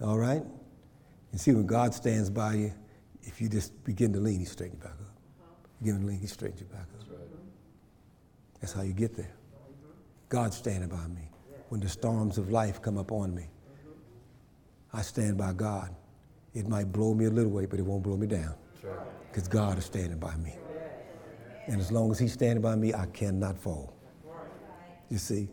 [0.00, 0.42] All right?
[1.32, 2.72] You see, when God stands by you,
[3.22, 5.14] if you just begin to lean, He straightens you back up.
[5.82, 7.06] Begin to lean, He straightens you back up.
[8.60, 9.32] That's how you get there.
[10.28, 11.28] God's standing by me.
[11.70, 13.46] When the storms of life come upon me,
[14.92, 15.94] I stand by God.
[16.52, 18.54] It might blow me a little way, but it won't blow me down.
[19.30, 20.56] Because God is standing by me.
[21.66, 23.94] And as long as He's standing by me, I cannot fall.
[25.08, 25.48] You see,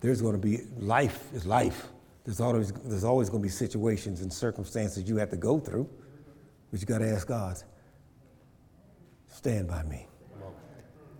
[0.00, 1.88] there's going to be life is life.
[2.24, 5.88] There's always, there's always going to be situations and circumstances you have to go through,
[6.70, 7.60] but you got to ask God,
[9.28, 10.06] stand by me.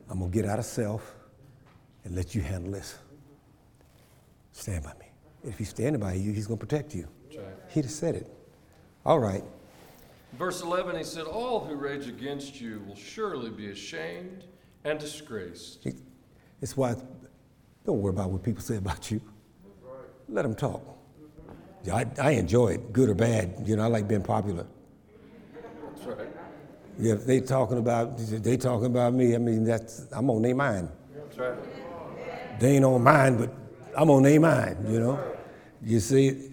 [0.08, 1.14] I'm going to get out of self
[2.04, 2.98] and let you handle this.
[4.52, 5.06] Stand by me.
[5.44, 7.08] If He's standing by you, He's going to protect you.
[7.70, 8.30] He just said it.
[9.04, 9.42] All right.
[10.38, 14.44] Verse 11, he said, All who rage against you will surely be ashamed
[14.84, 15.86] and disgraced.
[16.60, 16.94] It's why,
[17.84, 19.20] don't worry about what people say about you.
[20.28, 20.82] Let them talk.
[21.84, 23.64] Yeah, I, I enjoy it, good or bad.
[23.66, 24.66] You know, I like being popular.
[25.84, 26.28] That's right.
[26.98, 29.34] Yeah, if they talking about they talking about me.
[29.34, 30.88] I mean, that's I'm on their mind.
[31.14, 32.60] That's right.
[32.60, 33.52] They ain't on mine, but
[33.96, 34.88] I'm on their mind.
[34.88, 35.24] You know,
[35.82, 36.50] you see,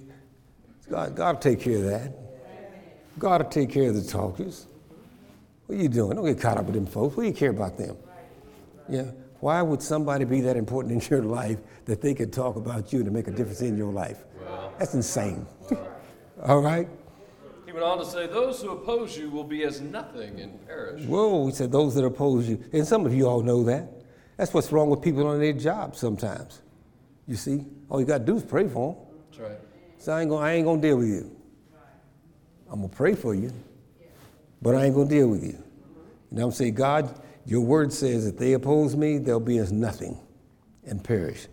[0.89, 2.18] God, God take care of that.
[3.19, 4.65] God will take care of the talkers.
[5.67, 6.15] What are you doing?
[6.15, 7.15] Don't get caught up with them folks.
[7.15, 7.95] What do you care about them?
[8.88, 9.12] Yeah.
[9.39, 13.03] Why would somebody be that important in your life that they could talk about you
[13.03, 14.23] to make a difference in your life?
[14.41, 15.45] Well, That's insane.
[16.43, 16.88] All right?
[17.65, 21.03] he went on to say, Those who oppose you will be as nothing and perish.
[21.03, 22.63] Whoa, he said, those that oppose you.
[22.73, 23.91] And some of you all know that.
[24.38, 26.62] That's what's wrong with people on their job sometimes.
[27.27, 27.65] You see?
[27.89, 29.03] All you got to do is pray for them.
[29.29, 29.60] That's right.
[29.97, 31.38] So I ain't gonna, I ain't gonna deal with you.
[32.71, 33.51] I'm gonna pray for you,
[34.62, 35.62] but I ain't gonna deal with you.
[36.29, 36.75] What I'm saying?
[36.75, 40.19] God, your word says if they oppose me, they'll be as nothing
[40.86, 41.47] and perish.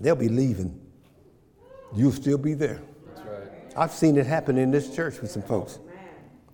[0.00, 0.80] They'll be leaving.
[1.94, 2.80] You'll still be there.
[3.14, 3.48] That's right.
[3.76, 5.78] I've seen it happen in this church with some folks.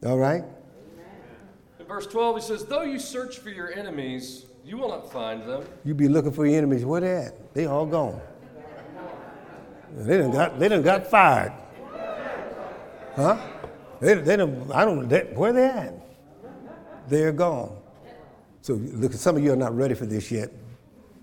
[0.05, 0.45] All right?
[1.79, 5.43] In verse 12, he says, Though you search for your enemies, you will not find
[5.43, 5.65] them.
[5.85, 6.85] You be looking for your enemies.
[6.85, 7.55] Where they at?
[7.55, 8.21] They all gone.
[9.95, 11.53] They done got, they done got fired.
[13.15, 13.39] Huh?
[14.01, 15.95] They, they done, I don't, they, where they at?
[17.09, 17.77] They're gone.
[18.63, 20.51] So look, some of you are not ready for this yet,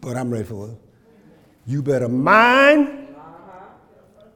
[0.01, 0.77] but I'm ready for it.
[1.65, 3.07] You better mind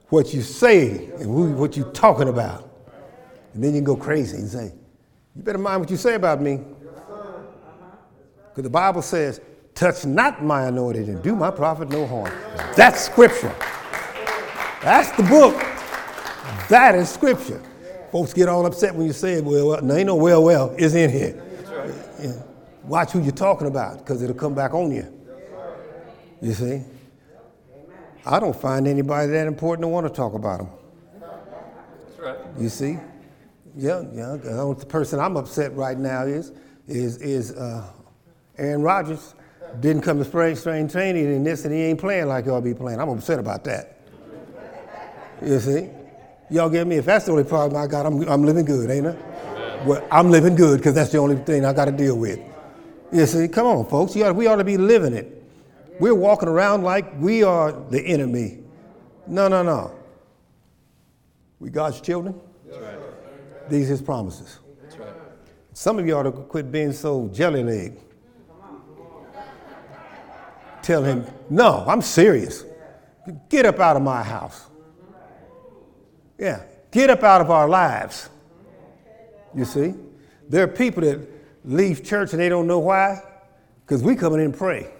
[0.08, 2.68] what you say and who, what you talking about.
[3.54, 4.72] And then you can go crazy and say,
[5.34, 6.60] you better mind what you say about me.
[8.50, 9.40] Because the Bible says,
[9.74, 12.32] touch not my anointed and do my prophet no harm.
[12.76, 13.54] That's scripture.
[14.82, 15.56] That's the book.
[16.68, 17.62] That is scripture.
[18.10, 20.74] Folks get all upset when you say it, well, well, no, ain't no well, well,
[20.78, 21.42] it's in here.
[22.20, 22.32] Yeah.
[22.84, 25.12] Watch who you're talking about, because it'll come back on you.
[26.40, 26.82] You see?
[28.24, 30.68] I don't find anybody that important to want to talk about them.
[31.20, 32.38] That's right.
[32.58, 32.98] You see?
[33.76, 34.36] Yeah, yeah.
[34.36, 36.52] The person I'm upset right now is
[36.86, 37.86] is is uh,
[38.56, 39.34] Aaron Rodgers
[39.80, 42.74] didn't come to spring spring training and this and he ain't playing like y'all be
[42.74, 43.00] playing.
[43.00, 44.00] I'm upset about that.
[45.44, 45.90] You see?
[46.50, 46.96] Y'all get me?
[46.96, 49.16] If that's the only problem I got, I'm, I'm living good, ain't I?
[49.84, 52.40] Well, I'm living good because that's the only thing I got to deal with.
[53.12, 53.48] You see?
[53.48, 54.16] Come on, folks.
[54.16, 55.42] Ought, we ought to be living it.
[56.00, 58.58] We're walking around like we are the enemy.
[59.26, 59.92] No, no, no.
[61.60, 62.40] We God's children.
[63.68, 64.58] These His promises.
[65.72, 68.00] Some of you ought to quit being so jelly legged.
[70.82, 72.64] Tell him, no, I'm serious.
[73.48, 74.66] Get up out of my house.
[76.38, 78.28] Yeah, get up out of our lives.
[79.54, 79.94] You see?
[80.48, 81.20] There are people that
[81.64, 83.20] leave church and they don't know why,
[83.84, 84.90] because we come in and pray.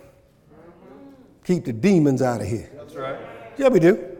[1.44, 2.68] Keep the demons out of here.
[2.74, 3.18] That's right.
[3.56, 4.16] Yeah, we do.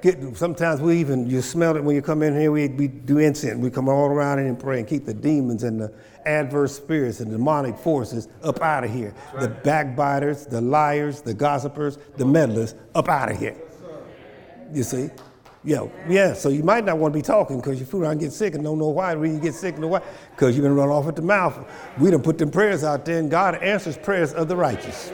[0.00, 3.18] Get, sometimes we even, you smell it when you come in here, we, we do
[3.18, 3.56] incense.
[3.56, 5.94] We come all around and pray and keep the demons and the
[6.26, 9.14] adverse spirits and demonic forces up out of here.
[9.40, 13.56] The backbiters, the liars, the gossipers, the meddlers up out of here.
[14.72, 15.10] You see?
[15.64, 16.34] Yeah, yeah.
[16.34, 18.54] So you might not want to be talking because you fool around and get sick
[18.54, 19.14] and don't know why.
[19.14, 20.02] When you get sick, and why?
[20.30, 21.66] Because you've been run off at the mouth.
[21.98, 25.10] We done put them prayers out there, and God answers prayers of the righteous.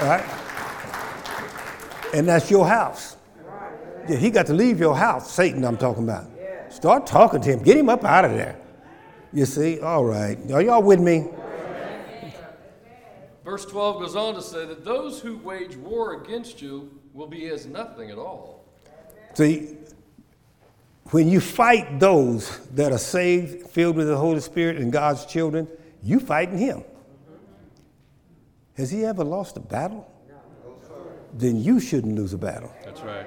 [0.00, 0.24] All right?
[2.14, 3.16] And that's your house.
[4.06, 6.26] Yeah, he got to leave your house, Satan, I'm talking about.
[6.68, 7.62] Start talking to him.
[7.62, 8.58] Get him up out of there.
[9.32, 9.80] You see?
[9.80, 10.38] All right.
[10.52, 11.26] Are y'all with me?
[13.44, 17.48] Verse 12 goes on to say that those who wage war against you will be
[17.48, 18.53] as nothing at all.
[19.34, 19.76] See,
[21.10, 25.68] when you fight those that are saved, filled with the Holy Spirit, and God's children,
[26.02, 26.84] you fighting Him.
[28.76, 30.10] Has he ever lost a battle?
[31.32, 32.72] Then you shouldn't lose a battle.
[32.84, 33.26] That's right.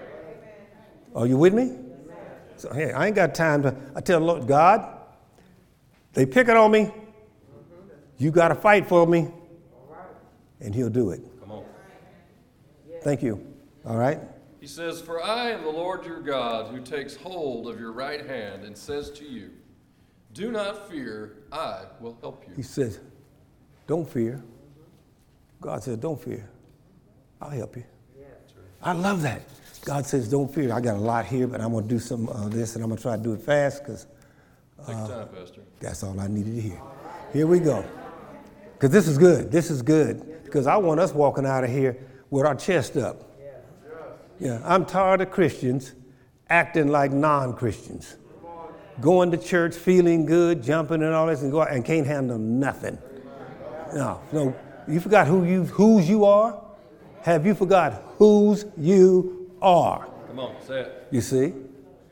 [1.15, 1.77] Are you with me?
[2.57, 3.75] So, hey, I ain't got time to.
[3.95, 4.97] I tell the Lord, God,
[6.13, 6.91] they pick it on me.
[8.17, 9.29] You got to fight for me.
[10.59, 11.21] And he'll do it.
[11.39, 11.65] Come on.
[13.03, 13.45] Thank you.
[13.85, 14.19] All right?
[14.67, 18.27] He says, For I am the Lord your God who takes hold of your right
[18.27, 19.51] hand and says to you,
[20.33, 22.53] Do not fear, I will help you.
[22.53, 22.99] He says,
[23.87, 24.43] Don't fear.
[25.61, 26.49] God says, Don't fear.
[27.41, 27.85] I'll help you.
[28.83, 29.43] I love that.
[29.85, 30.73] God says, Don't fear.
[30.73, 32.89] I got a lot here, but I'm going to do some of this and I'm
[32.89, 34.05] going to try to do it fast because
[34.85, 35.61] Take uh, time, Pastor.
[35.79, 36.81] that's all I needed to hear.
[37.31, 37.85] Here we go.
[38.73, 39.49] Because this is good.
[39.49, 40.43] This is good.
[40.43, 43.23] Because I want us walking out of here with our chest up.
[44.39, 45.93] Yeah, I'm tired of Christians
[46.49, 48.15] acting like non Christians.
[48.99, 52.37] Going to church, feeling good, jumping and all this, and go out and can't handle
[52.37, 52.97] nothing.
[53.93, 54.55] No, no.
[54.87, 56.59] You forgot who you whose you are?
[57.21, 60.07] Have you forgot whose you are?
[60.27, 61.07] Come on, say it.
[61.11, 61.53] You see?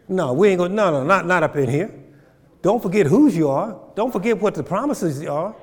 [0.08, 1.94] No, we ain't gonna no no not not up in here.
[2.62, 3.80] Don't forget whose you are.
[3.96, 5.56] Don't forget what the promises are.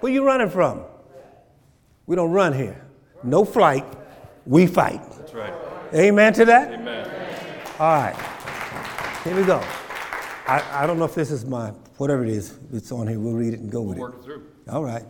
[0.00, 0.82] Where you running from?
[2.06, 2.86] We don't run here.
[3.22, 3.84] No flight.
[4.46, 5.02] We fight.
[5.18, 5.63] That's right.
[5.94, 6.72] Amen to that?
[6.72, 7.08] Amen.
[7.78, 8.16] All right.
[9.22, 9.62] Here we go.
[10.46, 12.58] I, I don't know if this is my whatever it is.
[12.72, 13.20] It's on here.
[13.20, 14.10] We'll read it and go with We'll it.
[14.14, 14.46] work it through.
[14.68, 15.04] All right.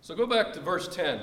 [0.00, 1.20] So go back to verse 10.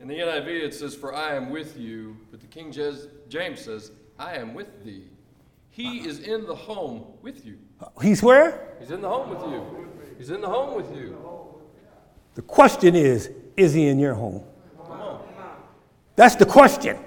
[0.00, 2.18] In the NIV, it says, For I am with you.
[2.30, 5.04] But the King James says, I am with thee.
[5.70, 6.08] He uh-huh.
[6.08, 7.58] is in the home with you.
[7.80, 8.76] Uh, he's where?
[8.80, 9.88] He's in the home with you.
[10.18, 11.16] He's in the home with you.
[12.34, 14.44] The question is, is he in your home?
[16.16, 16.98] That's the question.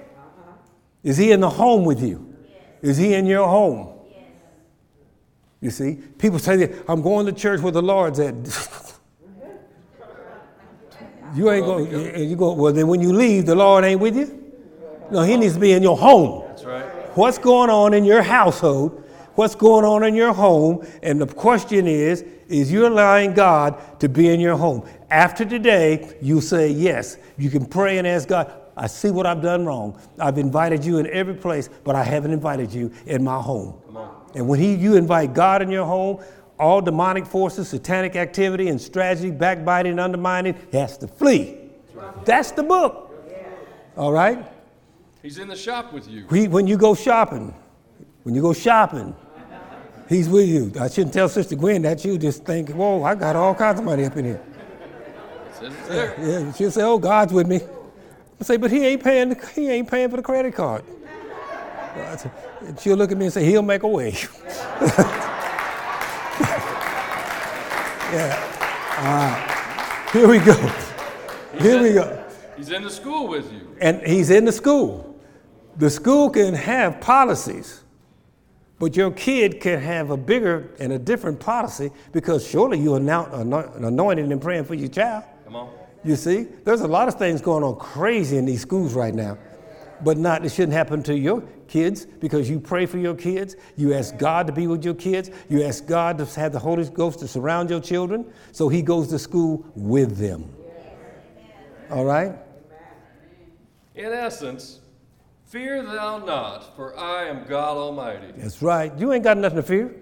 [1.02, 2.34] Is he in the home with you?
[2.82, 3.88] Is he in your home?
[5.60, 8.34] You see, people say that I'm going to church where the Lord's at.
[11.34, 12.28] you ain't going.
[12.28, 12.52] You go.
[12.54, 14.52] Well, then when you leave, the Lord ain't with you.
[15.10, 16.44] No, He needs to be in your home.
[16.46, 16.84] That's right.
[17.16, 19.04] What's going on in your household?
[19.34, 20.86] What's going on in your home?
[21.02, 24.88] And the question is, is you allowing God to be in your home?
[25.10, 27.16] After today, you say yes.
[27.36, 30.00] You can pray and ask God, I see what I've done wrong.
[30.18, 33.74] I've invited you in every place, but I haven't invited you in my home.
[33.86, 34.30] Come on.
[34.34, 36.22] And when he, you invite God in your home,
[36.58, 41.56] all demonic forces, satanic activity, and strategy, backbiting, and undermining has to flee.
[42.24, 43.12] That's the book.
[43.96, 44.46] All right?
[45.22, 46.26] He's in the shop with you.
[46.28, 47.54] He, when you go shopping,
[48.22, 49.14] when you go shopping,
[50.08, 50.72] he's with you.
[50.80, 52.04] I shouldn't tell Sister Gwen that.
[52.04, 54.42] You just think, whoa, I got all kinds of money up in here.
[55.48, 56.14] It says it's there.
[56.18, 57.60] Yeah, she'll say, oh, God's with me.
[58.40, 59.36] I say, but he ain't paying.
[59.54, 60.82] He ain't paying for the credit card.
[62.16, 62.30] Say-
[62.80, 64.10] she'll look at me and say, he'll make a way.
[68.12, 68.46] yeah.
[68.98, 70.08] All right.
[70.12, 70.54] Here we go.
[71.58, 72.24] Here we go.
[72.56, 73.76] He's in the school with you.
[73.80, 75.18] And he's in the school.
[75.76, 77.82] The school can have policies,
[78.78, 83.00] but your kid can have a bigger and a different policy because surely you are
[83.00, 85.24] now anointed and praying for your child.
[85.44, 85.79] Come on.
[86.02, 89.36] You see, there's a lot of things going on crazy in these schools right now,
[90.02, 93.56] but not it shouldn't happen to your kids because you pray for your kids.
[93.76, 95.30] You ask God to be with your kids.
[95.48, 99.08] You ask God to have the Holy Ghost to surround your children, so He goes
[99.08, 100.50] to school with them.
[101.90, 102.32] All right.
[103.94, 104.80] In essence,
[105.44, 108.32] fear thou not, for I am God Almighty.
[108.36, 108.96] That's right.
[108.96, 109.94] You ain't got nothing to fear.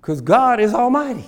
[0.00, 1.24] Because God is Almighty.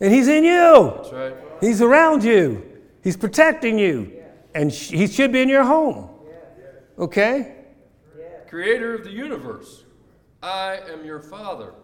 [0.00, 1.34] And He's in you, That's right.
[1.60, 2.64] He's around you,
[3.02, 4.12] He's protecting you,
[4.54, 6.10] and sh- He should be in your home.
[6.98, 7.54] Okay?
[8.48, 9.84] Creator of the universe,
[10.42, 11.74] I am your Father.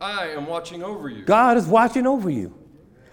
[0.00, 1.24] I am watching over you.
[1.24, 2.54] God is watching over you.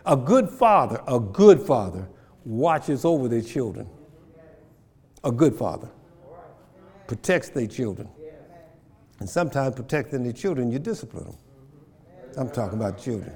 [0.05, 2.07] A good father, a good father,
[2.45, 3.87] watches over their children.
[5.23, 5.89] A good father
[7.05, 8.09] protects their children.
[9.19, 11.37] And sometimes protecting their children, you discipline them.
[12.37, 13.33] I'm talking about children.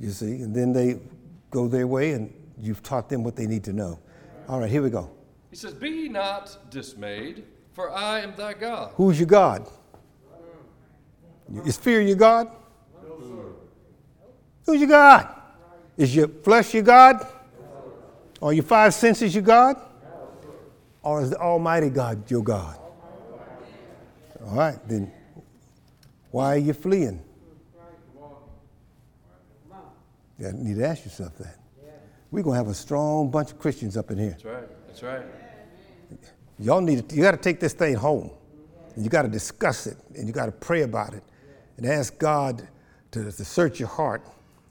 [0.00, 1.00] You see, and then they
[1.50, 3.98] go their way and you've taught them what they need to know.
[4.48, 5.10] All right, here we go.
[5.50, 8.92] He says, Be not dismayed, for I am thy God.
[8.96, 9.68] Who's your God?
[11.64, 12.50] Is fear your God?
[14.66, 15.28] Who's your God?
[15.96, 17.26] Is your flesh your God?
[18.42, 19.76] Are your five senses your God?
[21.02, 22.78] Or is the Almighty God your God?
[24.44, 25.12] All right, then
[26.30, 27.22] why are you fleeing?
[30.38, 31.58] You need to ask yourself that.
[32.30, 34.30] We're going to have a strong bunch of Christians up in here.
[34.30, 34.86] That's right.
[34.88, 35.22] That's right.
[36.58, 38.30] Y'all need to, you got to take this thing home.
[38.94, 41.22] And you got to discuss it and you got to pray about it
[41.76, 42.66] and ask God
[43.10, 44.22] to, to search your heart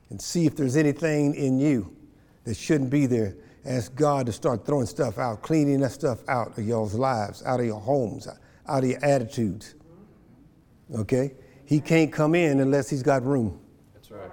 [0.09, 1.95] and see if there's anything in you
[2.45, 3.36] that shouldn't be there.
[3.66, 7.59] Ask God to start throwing stuff out, cleaning that stuff out of y'all's lives, out
[7.59, 8.28] of your homes,
[8.68, 9.76] out of your attitudes.
[10.93, 11.34] Okay?
[11.66, 13.59] He can't come in unless he's got room.
[13.93, 14.32] That's right.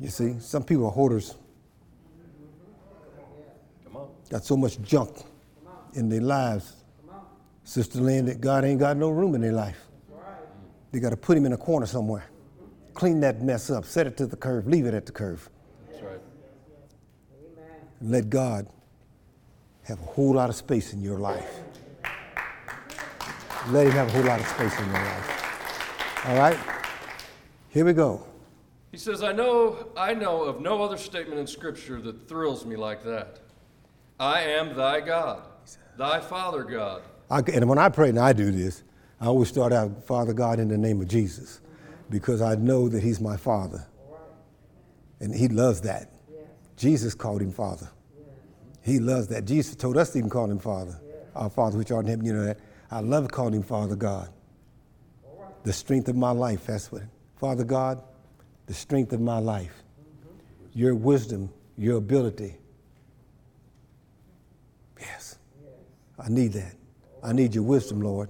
[0.00, 1.36] You see, some people are hoarders.
[3.84, 4.08] Come on.
[4.30, 5.10] Got so much junk
[5.94, 6.76] in their lives.
[7.64, 9.78] Sister Lynn, that God ain't got no room in their life.
[10.90, 12.24] They got to put him in a corner somewhere.
[12.94, 15.48] Clean that mess up, set it to the curve, leave it at the curve.
[15.88, 16.20] That's right.
[18.00, 18.66] And let God
[19.84, 21.60] have a whole lot of space in your life.
[23.68, 26.26] Let him have a whole lot of space in your life.
[26.26, 26.58] All right?
[27.68, 28.26] Here we go.
[28.90, 32.76] He says, I know, I know of no other statement in Scripture that thrills me
[32.76, 33.38] like that.
[34.18, 35.42] I am thy God,
[35.96, 37.02] thy Father God.
[37.30, 38.82] I, and when I pray and I do this,
[39.20, 41.60] I always start out, Father God, in the name of Jesus,
[42.10, 43.86] because I know that He's my Father.
[45.20, 46.10] And He loves that.
[46.76, 47.88] Jesus called Him Father.
[48.82, 49.44] He loves that.
[49.44, 50.98] Jesus told us to even call Him Father.
[51.36, 52.58] Our Father which art in heaven, you know that.
[52.90, 54.30] I love calling Him Father God.
[55.62, 57.02] The strength of my life, that's what.
[57.36, 58.02] Father God,
[58.70, 59.82] the strength of my life.
[60.74, 62.54] Your wisdom, your ability.
[65.00, 65.38] Yes.
[66.20, 66.76] I need that.
[67.20, 68.28] I need your wisdom, Lord.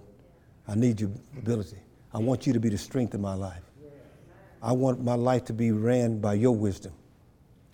[0.66, 1.76] I need your ability.
[2.14, 3.60] I want you to be the strength of my life.
[4.62, 6.94] I want my life to be ran by your wisdom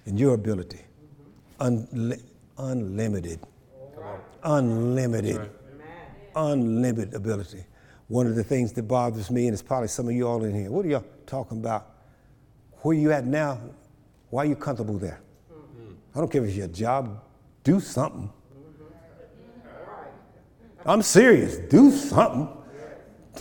[0.05, 0.81] and your ability.
[1.61, 2.21] Unli-
[2.59, 3.39] unlimited.
[4.43, 5.51] Unlimited.
[6.35, 7.65] Unlimited ability.
[8.09, 10.53] One of the things that bothers me, and it's probably some of you all in
[10.53, 11.93] here, what are y'all talking about?
[12.87, 13.59] Where you at now?
[14.31, 15.19] Why are you comfortable there?
[16.15, 17.21] I don't care if it's your job.
[17.65, 18.31] Do something.
[20.85, 21.57] I'm serious.
[21.57, 22.47] Do something.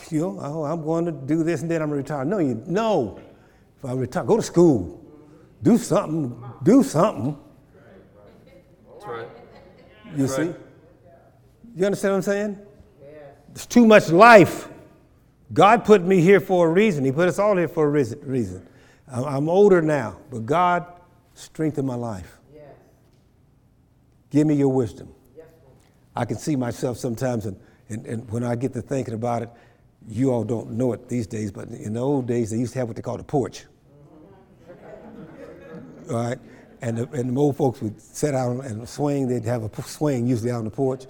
[0.09, 2.27] You know, oh, I'm going to do this and then I'm retired.
[2.27, 3.19] No, you no.
[3.77, 4.99] If I retire, go to school.
[5.61, 6.43] Do something.
[6.63, 7.37] Do something.
[8.93, 9.27] That's right.
[10.15, 10.35] You Right.
[10.35, 10.53] see?
[11.75, 12.59] You understand what I'm saying?
[13.49, 14.69] There's too much life.
[15.53, 17.05] God put me here for a reason.
[17.05, 18.67] He put us all here for a reason.
[19.07, 20.85] I'm older now, but God
[21.33, 22.39] strengthened my life.
[24.29, 25.13] Give me your wisdom.
[26.15, 29.49] I can see myself sometimes, and, and, and when I get to thinking about it,
[30.07, 32.79] you all don't know it these days, but in the old days, they used to
[32.79, 33.65] have what they called a porch.
[36.09, 36.39] All right?
[36.81, 39.27] And the, and the old folks would sit out and swing.
[39.27, 41.05] They'd have a swing usually out on the porch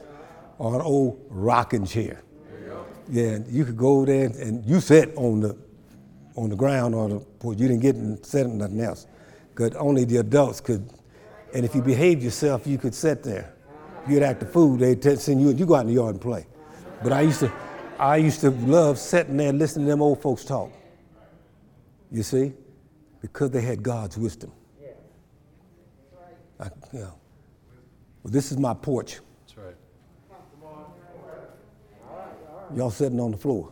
[0.58, 2.22] or an old rocking chair.
[2.64, 2.68] You
[3.10, 5.58] Yeah, and you could go there and, and you sit on the
[6.36, 7.58] on the ground or the porch.
[7.60, 9.08] You didn't get and sit on nothing else.
[9.54, 10.90] Because only the adults could.
[11.54, 13.54] And if you behaved yourself, you could sit there.
[14.04, 16.16] If you'd act a fool, they'd t- send you, you go out in the yard
[16.16, 16.46] and play.
[17.02, 17.52] But I used to,
[17.98, 20.72] I used to love sitting there and listening to them old folks talk.
[22.12, 22.54] You see?
[23.22, 24.52] Because they had God's wisdom.
[26.60, 27.14] I, you know,
[28.24, 29.20] well, this is my porch.
[29.42, 29.76] That's right.
[32.76, 33.72] Y'all sitting on the floor.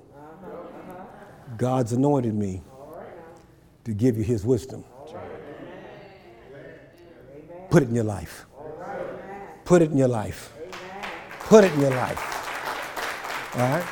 [1.57, 2.61] God's anointed me
[3.83, 4.83] to give you his wisdom.
[7.69, 8.45] Put it in your life.
[9.65, 10.53] Put it in your life.
[11.39, 13.55] Put it in your life.
[13.55, 13.85] All right?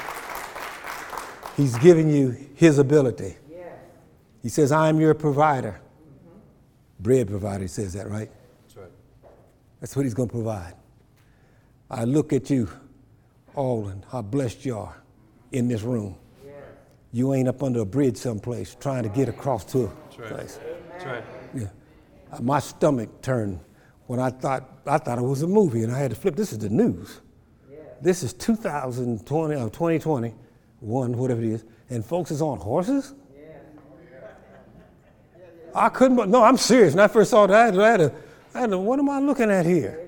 [1.57, 3.35] He's giving you his ability.
[4.41, 5.79] He says, I am your provider.
[6.99, 8.29] Bread provider, he says that, right?
[8.63, 8.91] That's right.
[9.79, 10.73] That's what he's going to provide.
[11.89, 12.69] I look at you
[13.55, 14.95] all and how blessed you are
[15.51, 16.15] in this room.
[17.11, 20.29] You ain't up under a bridge someplace trying to get across to a That's right.
[20.29, 20.59] place.
[20.91, 21.23] That's right.
[21.53, 21.67] Yeah.
[22.31, 23.59] Uh, My stomach turned
[24.07, 26.35] when I thought I thought it was a movie and I had to flip.
[26.35, 27.19] This is the news.
[28.01, 33.13] This is 2020 or 2021, whatever it is, and folks is on horses.
[35.75, 36.17] I couldn't.
[36.17, 36.93] but- No, I'm serious.
[36.95, 38.11] When I first saw that, I had, I had, to,
[38.55, 39.99] I had to, what am I looking at here?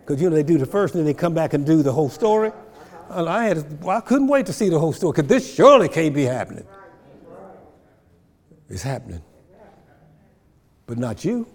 [0.00, 1.92] Because you know they do the first, and then they come back and do the
[1.92, 2.50] whole story.
[3.10, 5.88] And I had, well, I couldn't wait to see the whole story because this surely
[5.88, 6.66] can't be happening.
[8.68, 9.22] It's happening,
[10.86, 11.46] but not you.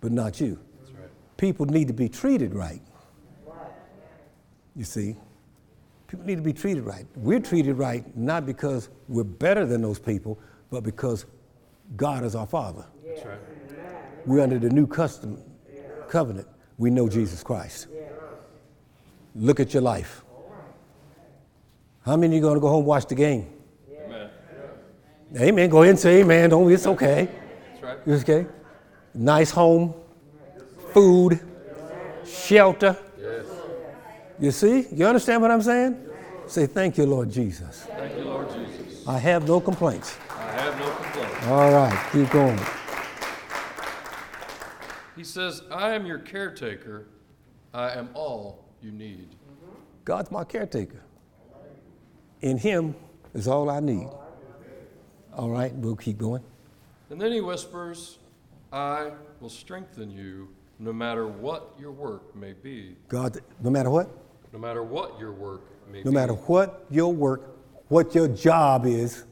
[0.00, 0.58] But not you.
[0.98, 1.08] Right.
[1.36, 2.82] People need to be treated right.
[4.74, 5.16] You see,
[6.08, 7.06] people need to be treated right.
[7.14, 10.38] We're treated right not because we're better than those people,
[10.70, 11.26] but because
[11.96, 12.84] God is our Father.
[13.06, 13.38] That's right.
[14.26, 15.42] We're under the new custom
[16.08, 16.48] covenant.
[16.78, 17.86] We know Jesus Christ.
[19.34, 20.22] Look at your life.
[22.04, 23.46] How many are going to go home and watch the game?
[24.04, 24.30] Amen.
[25.36, 25.70] Amen.
[25.70, 26.50] Go ahead and say amen.
[26.50, 26.70] Don't.
[26.70, 27.28] It's okay.
[27.70, 27.98] That's right.
[28.04, 28.46] It's okay.
[29.14, 29.94] Nice home,
[30.92, 31.40] food,
[32.26, 32.96] shelter.
[33.20, 33.44] Yes.
[34.40, 34.86] You see?
[34.92, 36.08] You understand what I'm saying?
[36.46, 37.86] Say thank you, Lord Jesus.
[37.96, 39.06] Thank you, Lord Jesus.
[39.06, 40.18] I have no complaints.
[40.30, 41.46] I have no complaints.
[41.46, 42.60] All right, keep going.
[45.16, 47.06] He says, I am your caretaker.
[47.72, 49.28] I am all you need.
[50.04, 51.02] God's my caretaker.
[52.40, 52.94] In Him
[53.34, 54.08] is all I need.
[55.34, 56.42] All right, we'll keep going.
[57.10, 58.18] And then he whispers,
[58.72, 62.96] I will strengthen you no matter what your work may be.
[63.08, 64.10] God, no matter what,
[64.52, 66.10] No matter what your work may no be.
[66.10, 67.56] No matter what your work,
[67.88, 69.24] what your job is,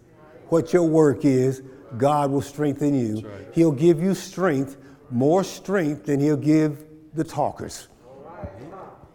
[0.48, 1.62] what your work is,
[1.98, 3.26] God will strengthen you.
[3.26, 3.48] Right.
[3.53, 4.76] He'll give you strength,
[5.11, 6.84] more strength than He'll give
[7.14, 7.88] the talkers.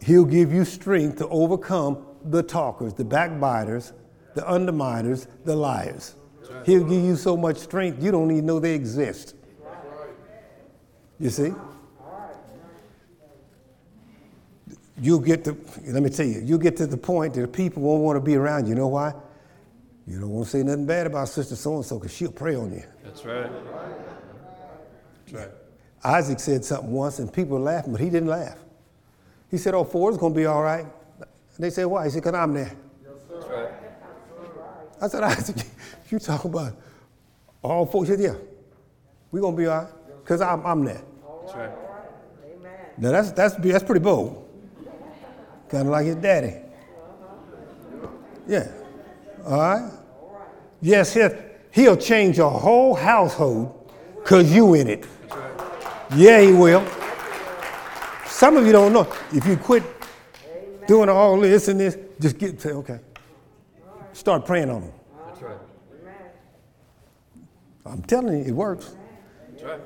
[0.06, 3.92] He'll give you strength to overcome the talkers, the backbiters,
[4.36, 6.16] the underminers, the liars.
[6.64, 9.34] He'll give you so much strength you don't even know they exist.
[11.20, 11.54] You see?
[15.02, 18.04] You'll get to, let me tell you, you'll get to the point that people won't
[18.04, 18.70] want to be around you.
[18.70, 19.12] You know why?
[20.06, 22.56] You don't want to say nothing bad about Sister So and so because she'll pray
[22.56, 22.84] on you.
[23.04, 23.50] That's right.
[25.26, 25.50] That's right.
[26.04, 28.60] Isaac said something once and people were laughing, but he didn't laugh.
[29.50, 30.86] He said, Oh, Ford's going to be all right.
[30.86, 31.28] And
[31.60, 32.06] they said, Why?
[32.06, 32.72] He said, Because I'm there.
[33.30, 33.70] That's right.
[35.02, 35.66] I said, Isaac,
[36.10, 36.74] you talking about
[37.62, 38.06] all four?
[38.06, 38.36] He said, Yeah,
[39.32, 39.94] we're going to be all right
[40.26, 41.02] because I'm, I'm there.
[41.46, 41.72] That's right.
[42.98, 44.42] Now, that's, that's, that's pretty bold.
[45.70, 46.56] Kind of like his daddy.
[48.48, 48.72] Yeah.
[49.46, 49.92] All right?
[50.82, 51.36] Yes, he'll,
[51.72, 55.06] he'll change your whole household because you in it.
[55.30, 56.10] That's right.
[56.16, 56.88] Yeah, he will.
[58.36, 59.10] Some of you don't know.
[59.32, 59.82] If you quit
[60.88, 63.00] doing all this and this, just get say, okay.
[64.12, 64.92] Start praying on them.
[65.26, 65.58] That's right.
[67.86, 68.98] I'm telling you, it works.
[69.52, 69.80] That's right.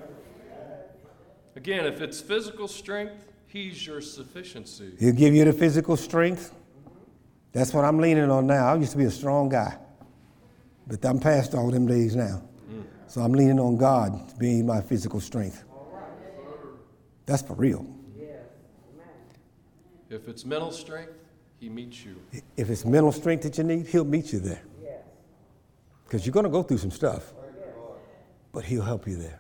[1.56, 4.94] Again, if it's physical strength, he's your sufficiency.
[5.00, 6.52] He'll give you the physical strength.
[7.52, 8.74] That's what I'm leaning on now.
[8.74, 9.78] I used to be a strong guy,
[10.88, 12.42] but I'm past all them days now.
[12.68, 12.84] Mm.
[13.06, 15.66] So I'm leaning on God to be my physical strength.
[17.28, 17.86] That's for real.
[20.10, 21.14] If it's mental strength,
[21.60, 22.16] he meets you.
[22.56, 24.62] If it's mental strength that you need, He'll meet you there.
[26.06, 27.34] Because you're going to go through some stuff,
[28.52, 29.40] but He'll help you there.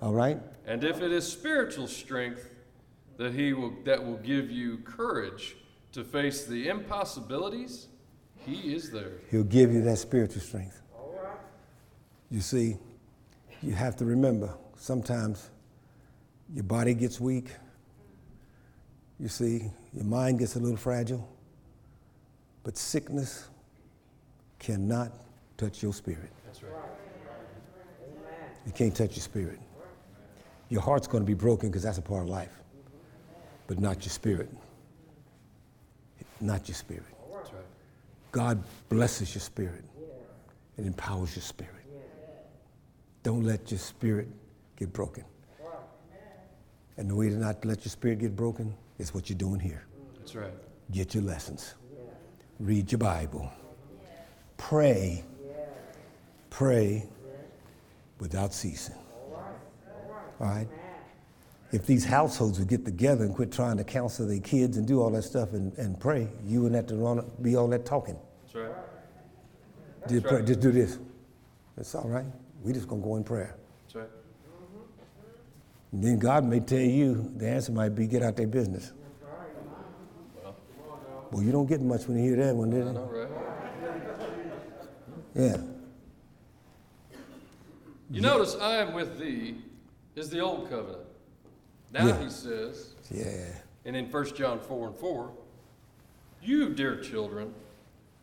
[0.00, 0.38] All right?
[0.66, 2.50] And if it is spiritual strength
[3.16, 5.56] that he will that will give you courage
[5.92, 7.88] to face the impossibilities,
[8.36, 9.12] he is there.
[9.30, 10.80] He'll give you that spiritual strength.
[12.30, 12.76] You see,
[13.62, 15.50] you have to remember sometimes
[16.52, 17.50] your body gets weak.
[19.20, 21.28] You see, your mind gets a little fragile.
[22.64, 23.48] But sickness
[24.58, 25.12] cannot
[25.56, 26.32] touch your spirit.
[26.46, 26.72] That's right.
[28.66, 29.60] It can't touch your spirit.
[30.70, 32.62] Your heart's going to be broken because that's a part of life,
[33.66, 34.48] but not your spirit.
[36.40, 37.04] Not your spirit.
[37.32, 37.62] That's right.
[38.32, 39.84] God blesses your spirit
[40.78, 41.72] and empowers your spirit.
[43.22, 44.28] Don't let your spirit
[44.76, 45.24] get broken.
[46.96, 49.84] And the way to not let your spirit get broken is what you're doing here.
[50.18, 50.52] That's right.
[50.90, 51.74] Get your lessons,
[52.60, 53.50] read your Bible,
[54.56, 55.24] pray,
[56.50, 57.06] pray
[58.18, 58.96] without ceasing.
[60.40, 60.68] All right?
[61.72, 65.00] If these households would get together and quit trying to counsel their kids and do
[65.00, 68.16] all that stuff and, and pray, you wouldn't have to run, be all that talking.
[68.44, 68.72] That's right.
[70.02, 70.46] Just, That's pray, right.
[70.46, 70.98] just do this.
[71.76, 72.26] It's all right.
[72.62, 73.56] We just gonna go in prayer.
[75.94, 78.92] And then God may tell you the answer might be get out their business.
[81.30, 82.98] Well, you don't get much when you hear that one, did you?
[82.98, 83.28] right?
[85.36, 85.56] Yeah.
[88.10, 89.58] You notice I am with thee
[90.16, 91.04] is the old covenant.
[91.92, 92.24] Now Yeah.
[92.24, 93.46] he says, Yeah.
[93.84, 95.30] and in 1 John 4 and 4,
[96.42, 97.54] you, dear children,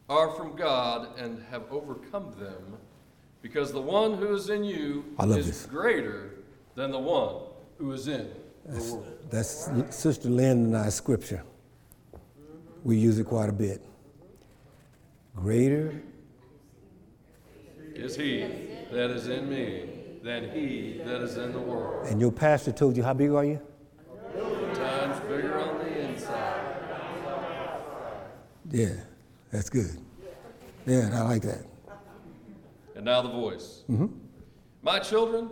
[0.09, 2.77] are from God and have overcome them,
[3.41, 5.65] because the one who is in you is this.
[5.65, 6.31] greater
[6.75, 7.43] than the one
[7.81, 8.29] who is in
[8.65, 9.07] the That's, world.
[9.31, 11.43] that's Sister Lynn and I's scripture.
[12.83, 13.81] We use it quite a bit.
[15.35, 16.01] Greater
[17.95, 18.41] Is he
[18.91, 19.89] that is in me
[20.23, 22.05] than he that is in the world.
[22.07, 23.59] and your pastor told you how big are you?
[24.75, 26.75] Times bigger on the inside.
[28.69, 28.89] Yeah,
[29.51, 29.97] that's good.
[30.85, 31.65] Yeah, I like that.
[32.95, 33.83] And now the voice.
[33.89, 34.07] Mm-hmm.
[34.83, 35.49] My children,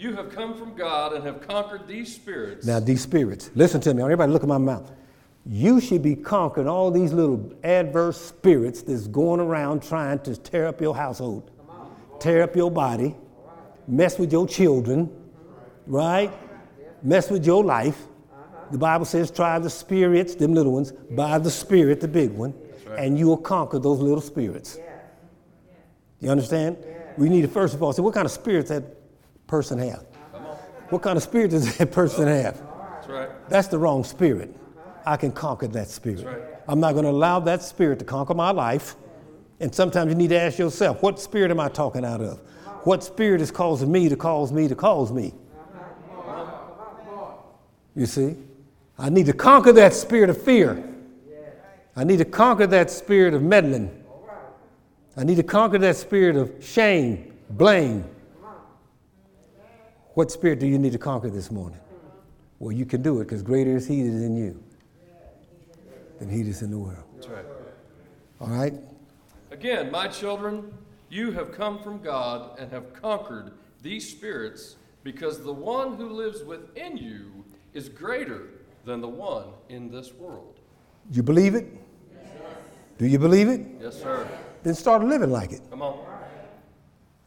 [0.00, 2.66] you have come from God and have conquered these spirits.
[2.66, 4.02] Now, these spirits, listen to me.
[4.02, 4.90] Everybody, look at my mouth.
[5.44, 10.66] You should be conquering all these little adverse spirits that's going around trying to tear
[10.66, 11.50] up your household,
[12.18, 13.14] tear up your body,
[13.86, 15.10] mess with your children,
[15.86, 16.32] right?
[17.02, 18.06] Mess with your life.
[18.70, 22.54] The Bible says, try the spirits, them little ones, by the spirit, the big one,
[22.96, 24.78] and you will conquer those little spirits.
[26.20, 26.78] You understand?
[27.18, 28.99] We need to first of all say, what kind of spirits that
[29.50, 30.06] person have?
[30.90, 32.56] What kind of spirit does that person have?
[32.56, 33.48] That's right.
[33.48, 34.56] That's the wrong spirit.
[35.04, 36.24] I can conquer that spirit.
[36.24, 36.40] right.
[36.68, 38.94] I'm not going to allow that spirit to conquer my life.
[39.58, 42.38] And sometimes you need to ask yourself, what spirit am I talking out of?
[42.84, 45.34] What spirit is causing me to cause me to cause me?
[47.96, 48.36] You see?
[48.98, 50.86] I need to conquer that spirit of fear.
[51.96, 53.90] I need to conquer that spirit of meddling.
[55.16, 58.04] I need to conquer that spirit of shame, blame.
[60.20, 61.80] What spirit do you need to conquer this morning?
[62.58, 64.62] Well, you can do it because greater is He that is in you
[66.18, 67.04] than He that is in the world.
[67.14, 67.44] That's right.
[68.38, 68.74] All right?
[69.50, 70.74] Again, my children,
[71.08, 76.42] you have come from God and have conquered these spirits because the one who lives
[76.42, 77.42] within you
[77.72, 78.48] is greater
[78.84, 80.60] than the one in this world.
[81.10, 81.66] You believe it?
[82.12, 82.30] Yes.
[82.98, 83.62] Do you believe it?
[83.80, 84.28] Yes, sir.
[84.64, 85.62] Then start living like it.
[85.70, 86.09] Come on.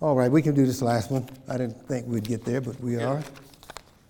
[0.03, 1.25] All right, we can do this last one.
[1.47, 3.07] I didn't think we'd get there, but we Yeah.
[3.07, 3.23] are.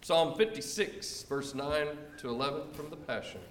[0.02, 1.88] Psalm 56, verse 9
[2.18, 3.42] to 11 from the Passion.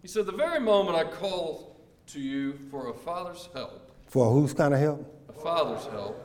[0.00, 4.54] He said, The very moment I call to you for a father's help, For whose
[4.54, 5.04] kind of help?
[5.28, 6.16] a father's help,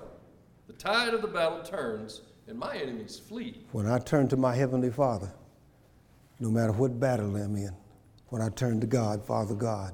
[0.68, 3.66] the tide of the battle turns and my enemies flee.
[3.74, 5.34] When I turn to my Heavenly Father,
[6.40, 7.76] no matter what battle I'm in,
[8.30, 9.94] when I turn to God, Father God,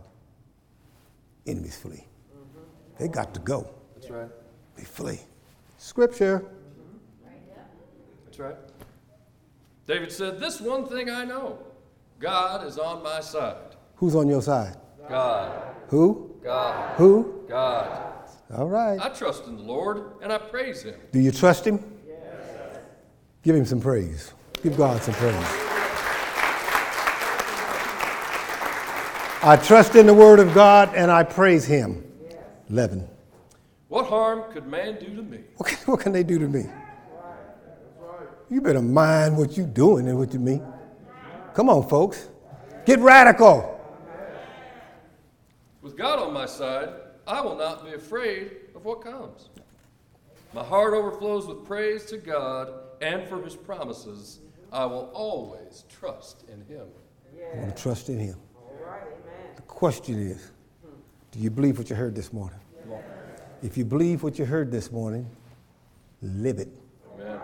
[1.47, 2.05] enemies flee.
[2.31, 2.59] Mm-hmm.
[2.99, 3.67] They got to go.
[3.95, 4.29] That's right.
[4.83, 5.19] They flee.
[5.77, 6.43] Scripture.
[8.25, 8.57] That's right.
[9.87, 11.59] David said, This one thing I know
[12.19, 13.77] God is on my side.
[13.95, 14.75] Who's on your side?
[15.07, 16.35] God, Who?
[16.43, 17.45] God, Who?
[17.47, 18.13] God.
[18.53, 18.99] All right.
[18.99, 20.95] I trust in the Lord and I praise Him.
[21.13, 21.79] Do you trust Him?
[22.05, 22.79] Yes.
[23.41, 24.33] Give Him some praise.
[24.63, 25.33] Give God some praise.
[29.45, 32.03] I trust in the Word of God and I praise Him.
[32.69, 33.12] 11.
[33.93, 35.41] What harm could man do to me?
[35.57, 36.65] What can, what can they do to me?
[38.49, 40.65] You better mind what you're doing and what you mean.
[41.53, 42.27] Come on, folks.
[42.87, 43.79] Get radical.
[45.83, 46.89] With God on my side,
[47.27, 49.49] I will not be afraid of what comes.
[50.53, 52.69] My heart overflows with praise to God,
[52.99, 54.39] and for his promises,
[54.71, 56.87] I will always trust in him.
[57.37, 58.39] I want to trust in Him.
[59.55, 60.49] The question is
[61.31, 62.59] do you believe what you heard this morning?
[63.63, 65.25] If you believe what you heard this morning,
[66.21, 66.67] live it.
[67.17, 67.39] Amen.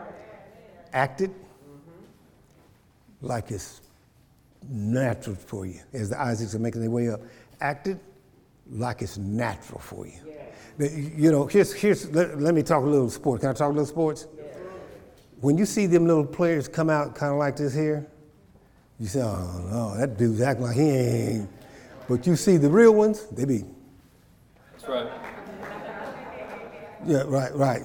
[0.91, 1.31] Act it
[3.21, 3.81] like it's
[4.69, 5.79] natural for you.
[5.93, 7.21] As the Isaacs are making their way up,
[7.61, 7.97] act it
[8.69, 10.13] like it's natural for you.
[10.77, 13.41] The- You know, here's, here's let, let me talk a little sports.
[13.41, 14.27] Can I talk a little sports?
[15.39, 18.05] When you see them little players come out kind of like this here,
[18.99, 21.49] you say, oh no, that dude's acting like he ain't.
[22.09, 23.63] But you see the real ones, they be,
[24.73, 25.07] That's right.
[27.05, 27.81] Yeah, right, right.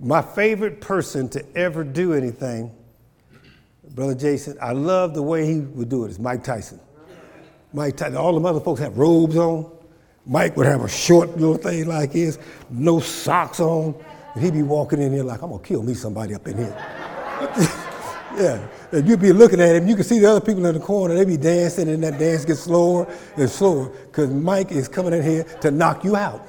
[0.00, 2.70] My favorite person to ever do anything,
[3.94, 6.80] Brother Jason, I love the way he would do it, is Mike Tyson.
[7.72, 9.70] Mike Tyson, all the other folks have robes on.
[10.26, 12.38] Mike would have a short little thing like his,
[12.68, 13.94] no socks on.
[14.34, 16.76] And he'd be walking in here like, I'm gonna kill me somebody up in here.
[18.36, 18.68] yeah.
[18.92, 21.14] And you'd be looking at him, you can see the other people in the corner,
[21.14, 23.06] they'd be dancing, and that dance gets slower
[23.36, 26.46] and slower, because Mike is coming in here to knock you out.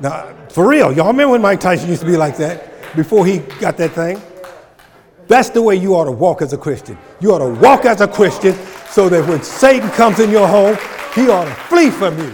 [0.00, 3.38] Now, for real, y'all remember when Mike Tyson used to be like that before he
[3.60, 4.20] got that thing?
[5.28, 6.96] That's the way you ought to walk as a Christian.
[7.20, 8.54] You ought to walk as a Christian
[8.90, 10.76] so that when Satan comes in your home,
[11.14, 12.32] he ought to flee from you.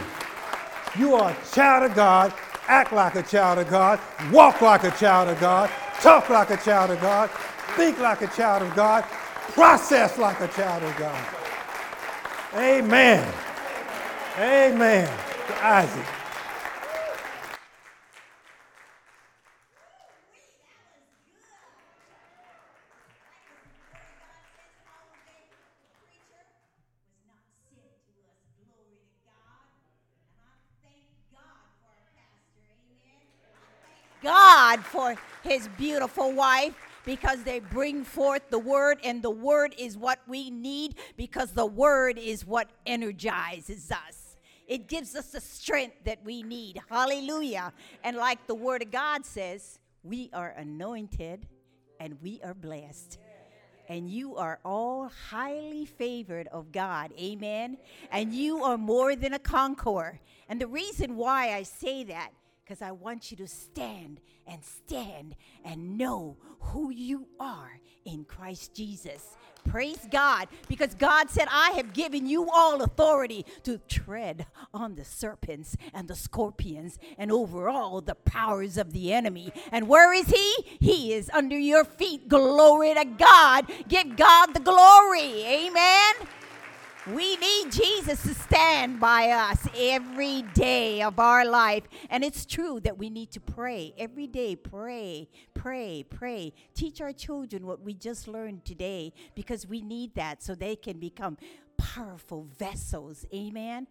[0.98, 2.34] You are a child of God,
[2.68, 3.98] act like a child of God,
[4.30, 7.30] walk like a child of God, talk like a child of God,
[7.76, 9.04] think like a child of God,
[9.52, 11.24] process like a child of God.
[12.54, 13.26] Amen.
[14.38, 15.06] Amen.
[15.46, 16.06] To Isaac.
[34.22, 39.98] God for his beautiful wife because they bring forth the word, and the word is
[39.98, 44.36] what we need because the word is what energizes us.
[44.68, 46.80] It gives us the strength that we need.
[46.88, 47.72] Hallelujah.
[48.04, 51.46] And like the word of God says, we are anointed
[51.98, 53.18] and we are blessed
[53.88, 57.12] and you are all highly favored of God.
[57.20, 57.76] Amen.
[58.10, 60.20] And you are more than a conqueror.
[60.48, 62.30] And the reason why I say that,
[62.64, 68.74] because I want you to stand and stand and know who you are in Christ
[68.74, 69.36] Jesus.
[69.68, 75.04] Praise God, because God said, I have given you all authority to tread on the
[75.04, 79.52] serpents and the scorpions and over all the powers of the enemy.
[79.70, 80.54] And where is He?
[80.80, 82.28] He is under your feet.
[82.28, 83.70] Glory to God.
[83.88, 85.44] Give God the glory.
[85.44, 86.14] Amen.
[87.10, 91.82] We need Jesus to stand by us every day of our life.
[92.08, 94.54] And it's true that we need to pray every day.
[94.54, 96.52] Pray, pray, pray.
[96.74, 101.00] Teach our children what we just learned today because we need that so they can
[101.00, 101.38] become
[101.76, 103.26] powerful vessels.
[103.34, 103.88] Amen.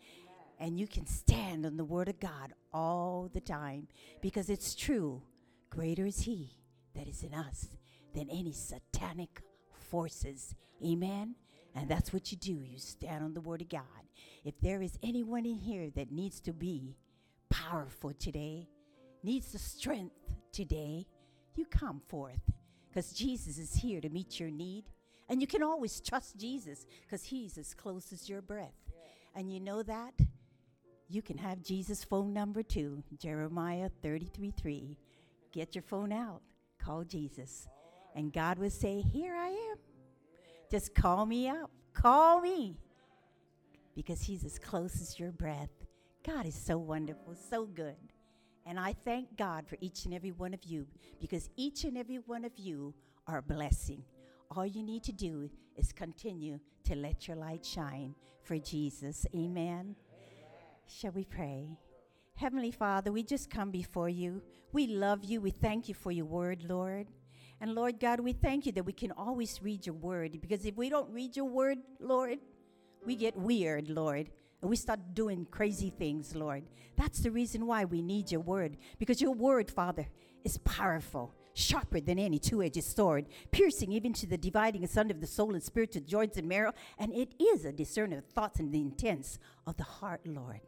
[0.57, 3.89] And you can stand on the Word of God all the time
[4.21, 5.21] because it's true.
[5.69, 6.55] Greater is He
[6.95, 7.67] that is in us
[8.15, 9.41] than any satanic
[9.89, 10.55] forces.
[10.81, 11.35] Amen.
[11.75, 12.51] And that's what you do.
[12.51, 13.81] You stand on the Word of God.
[14.43, 16.95] If there is anyone in here that needs to be
[17.49, 18.67] powerful today,
[19.23, 21.07] needs the strength today,
[21.55, 22.41] you come forth
[22.89, 24.85] because Jesus is here to meet your need.
[25.29, 28.75] And you can always trust Jesus because He's as close as your breath.
[29.33, 30.13] And you know that?
[31.07, 34.97] You can have Jesus' phone number too, Jeremiah 33 3.
[35.53, 36.41] Get your phone out,
[36.79, 37.67] call Jesus.
[38.15, 39.90] And God will say, Here I am.
[40.71, 41.69] Just call me up.
[41.93, 42.77] Call me.
[43.93, 45.69] Because He's as close as your breath.
[46.25, 47.97] God is so wonderful, so good.
[48.65, 50.87] And I thank God for each and every one of you
[51.19, 52.93] because each and every one of you
[53.27, 54.03] are a blessing.
[54.55, 59.25] All you need to do is continue to let your light shine for Jesus.
[59.35, 59.95] Amen.
[60.87, 61.77] Shall we pray?
[62.35, 64.41] Heavenly Father, we just come before you.
[64.71, 65.41] We love you.
[65.41, 67.07] We thank you for your word, Lord.
[67.61, 70.75] And Lord God, we thank you that we can always read your word because if
[70.75, 72.39] we don't read your word, Lord,
[73.05, 74.31] we get weird, Lord.
[74.61, 76.63] And we start doing crazy things, Lord.
[76.95, 80.07] That's the reason why we need your word because your word, Father,
[80.43, 85.21] is powerful, sharper than any two edged sword, piercing even to the dividing asunder of
[85.21, 86.73] the soul and spirit to joints and marrow.
[86.97, 89.37] And it is a discerner of thoughts and the intents
[89.67, 90.61] of the heart, Lord.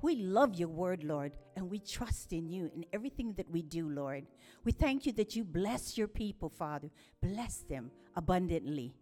[0.00, 3.88] We love your word, Lord, and we trust in you in everything that we do,
[3.88, 4.26] Lord.
[4.64, 6.90] We thank you that you bless your people, Father.
[7.20, 8.94] Bless them abundantly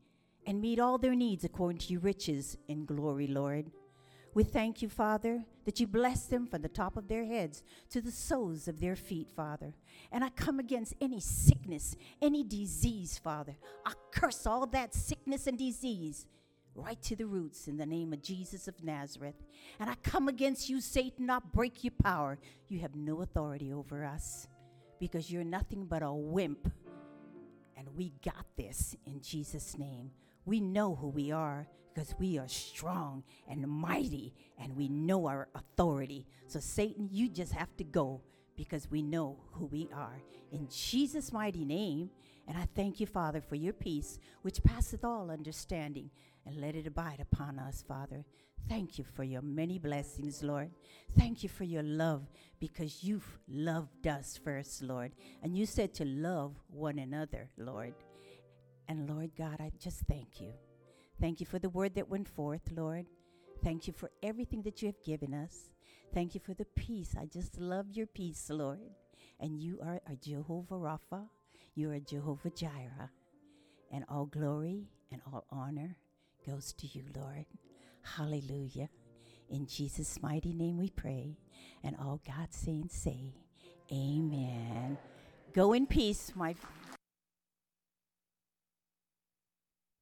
[0.47, 3.70] and meet all their needs according to your riches in glory, Lord.
[4.32, 8.03] We thank you, Father, that you bless them from the top of their heads to
[8.03, 9.74] the soles of their feet, Father.
[10.12, 13.57] And I come against any sickness, any disease, Father.
[13.86, 16.26] I curse all that sickness and disease
[16.76, 19.36] right to the roots in the name of Jesus of Nazareth.
[19.80, 22.38] And I come against you, Satan, I break your power.
[22.68, 24.46] You have no authority over us
[25.00, 26.70] because you're nothing but a wimp.
[27.76, 30.10] And we got this in Jesus' name.
[30.44, 35.48] We know who we are because we are strong and mighty and we know our
[35.54, 36.26] authority.
[36.46, 38.20] So, Satan, you just have to go
[38.56, 40.22] because we know who we are.
[40.52, 42.10] In Jesus' mighty name.
[42.48, 46.10] And I thank you, Father, for your peace, which passeth all understanding
[46.47, 48.24] and let it abide upon us, Father.
[48.68, 50.70] Thank you for your many blessings, Lord.
[51.16, 52.22] Thank you for your love
[52.59, 55.12] because you've loved us first, Lord.
[55.42, 57.94] And you said to love one another, Lord.
[58.88, 60.53] And Lord God, I just thank you.
[61.20, 63.07] Thank you for the word that went forth, Lord.
[63.62, 65.70] Thank you for everything that you have given us.
[66.12, 67.14] Thank you for the peace.
[67.18, 68.80] I just love your peace, Lord.
[69.38, 71.28] And you are a Jehovah Rapha.
[71.74, 73.11] You are Jehovah Jireh.
[73.92, 75.97] And all glory and all honor
[76.47, 77.47] goes to you, Lord.
[78.03, 78.88] Hallelujah.
[79.51, 81.36] In Jesus' mighty name we pray.
[81.82, 83.34] And all God's saints say,
[83.92, 84.99] Amen.
[85.53, 86.55] Go in peace, my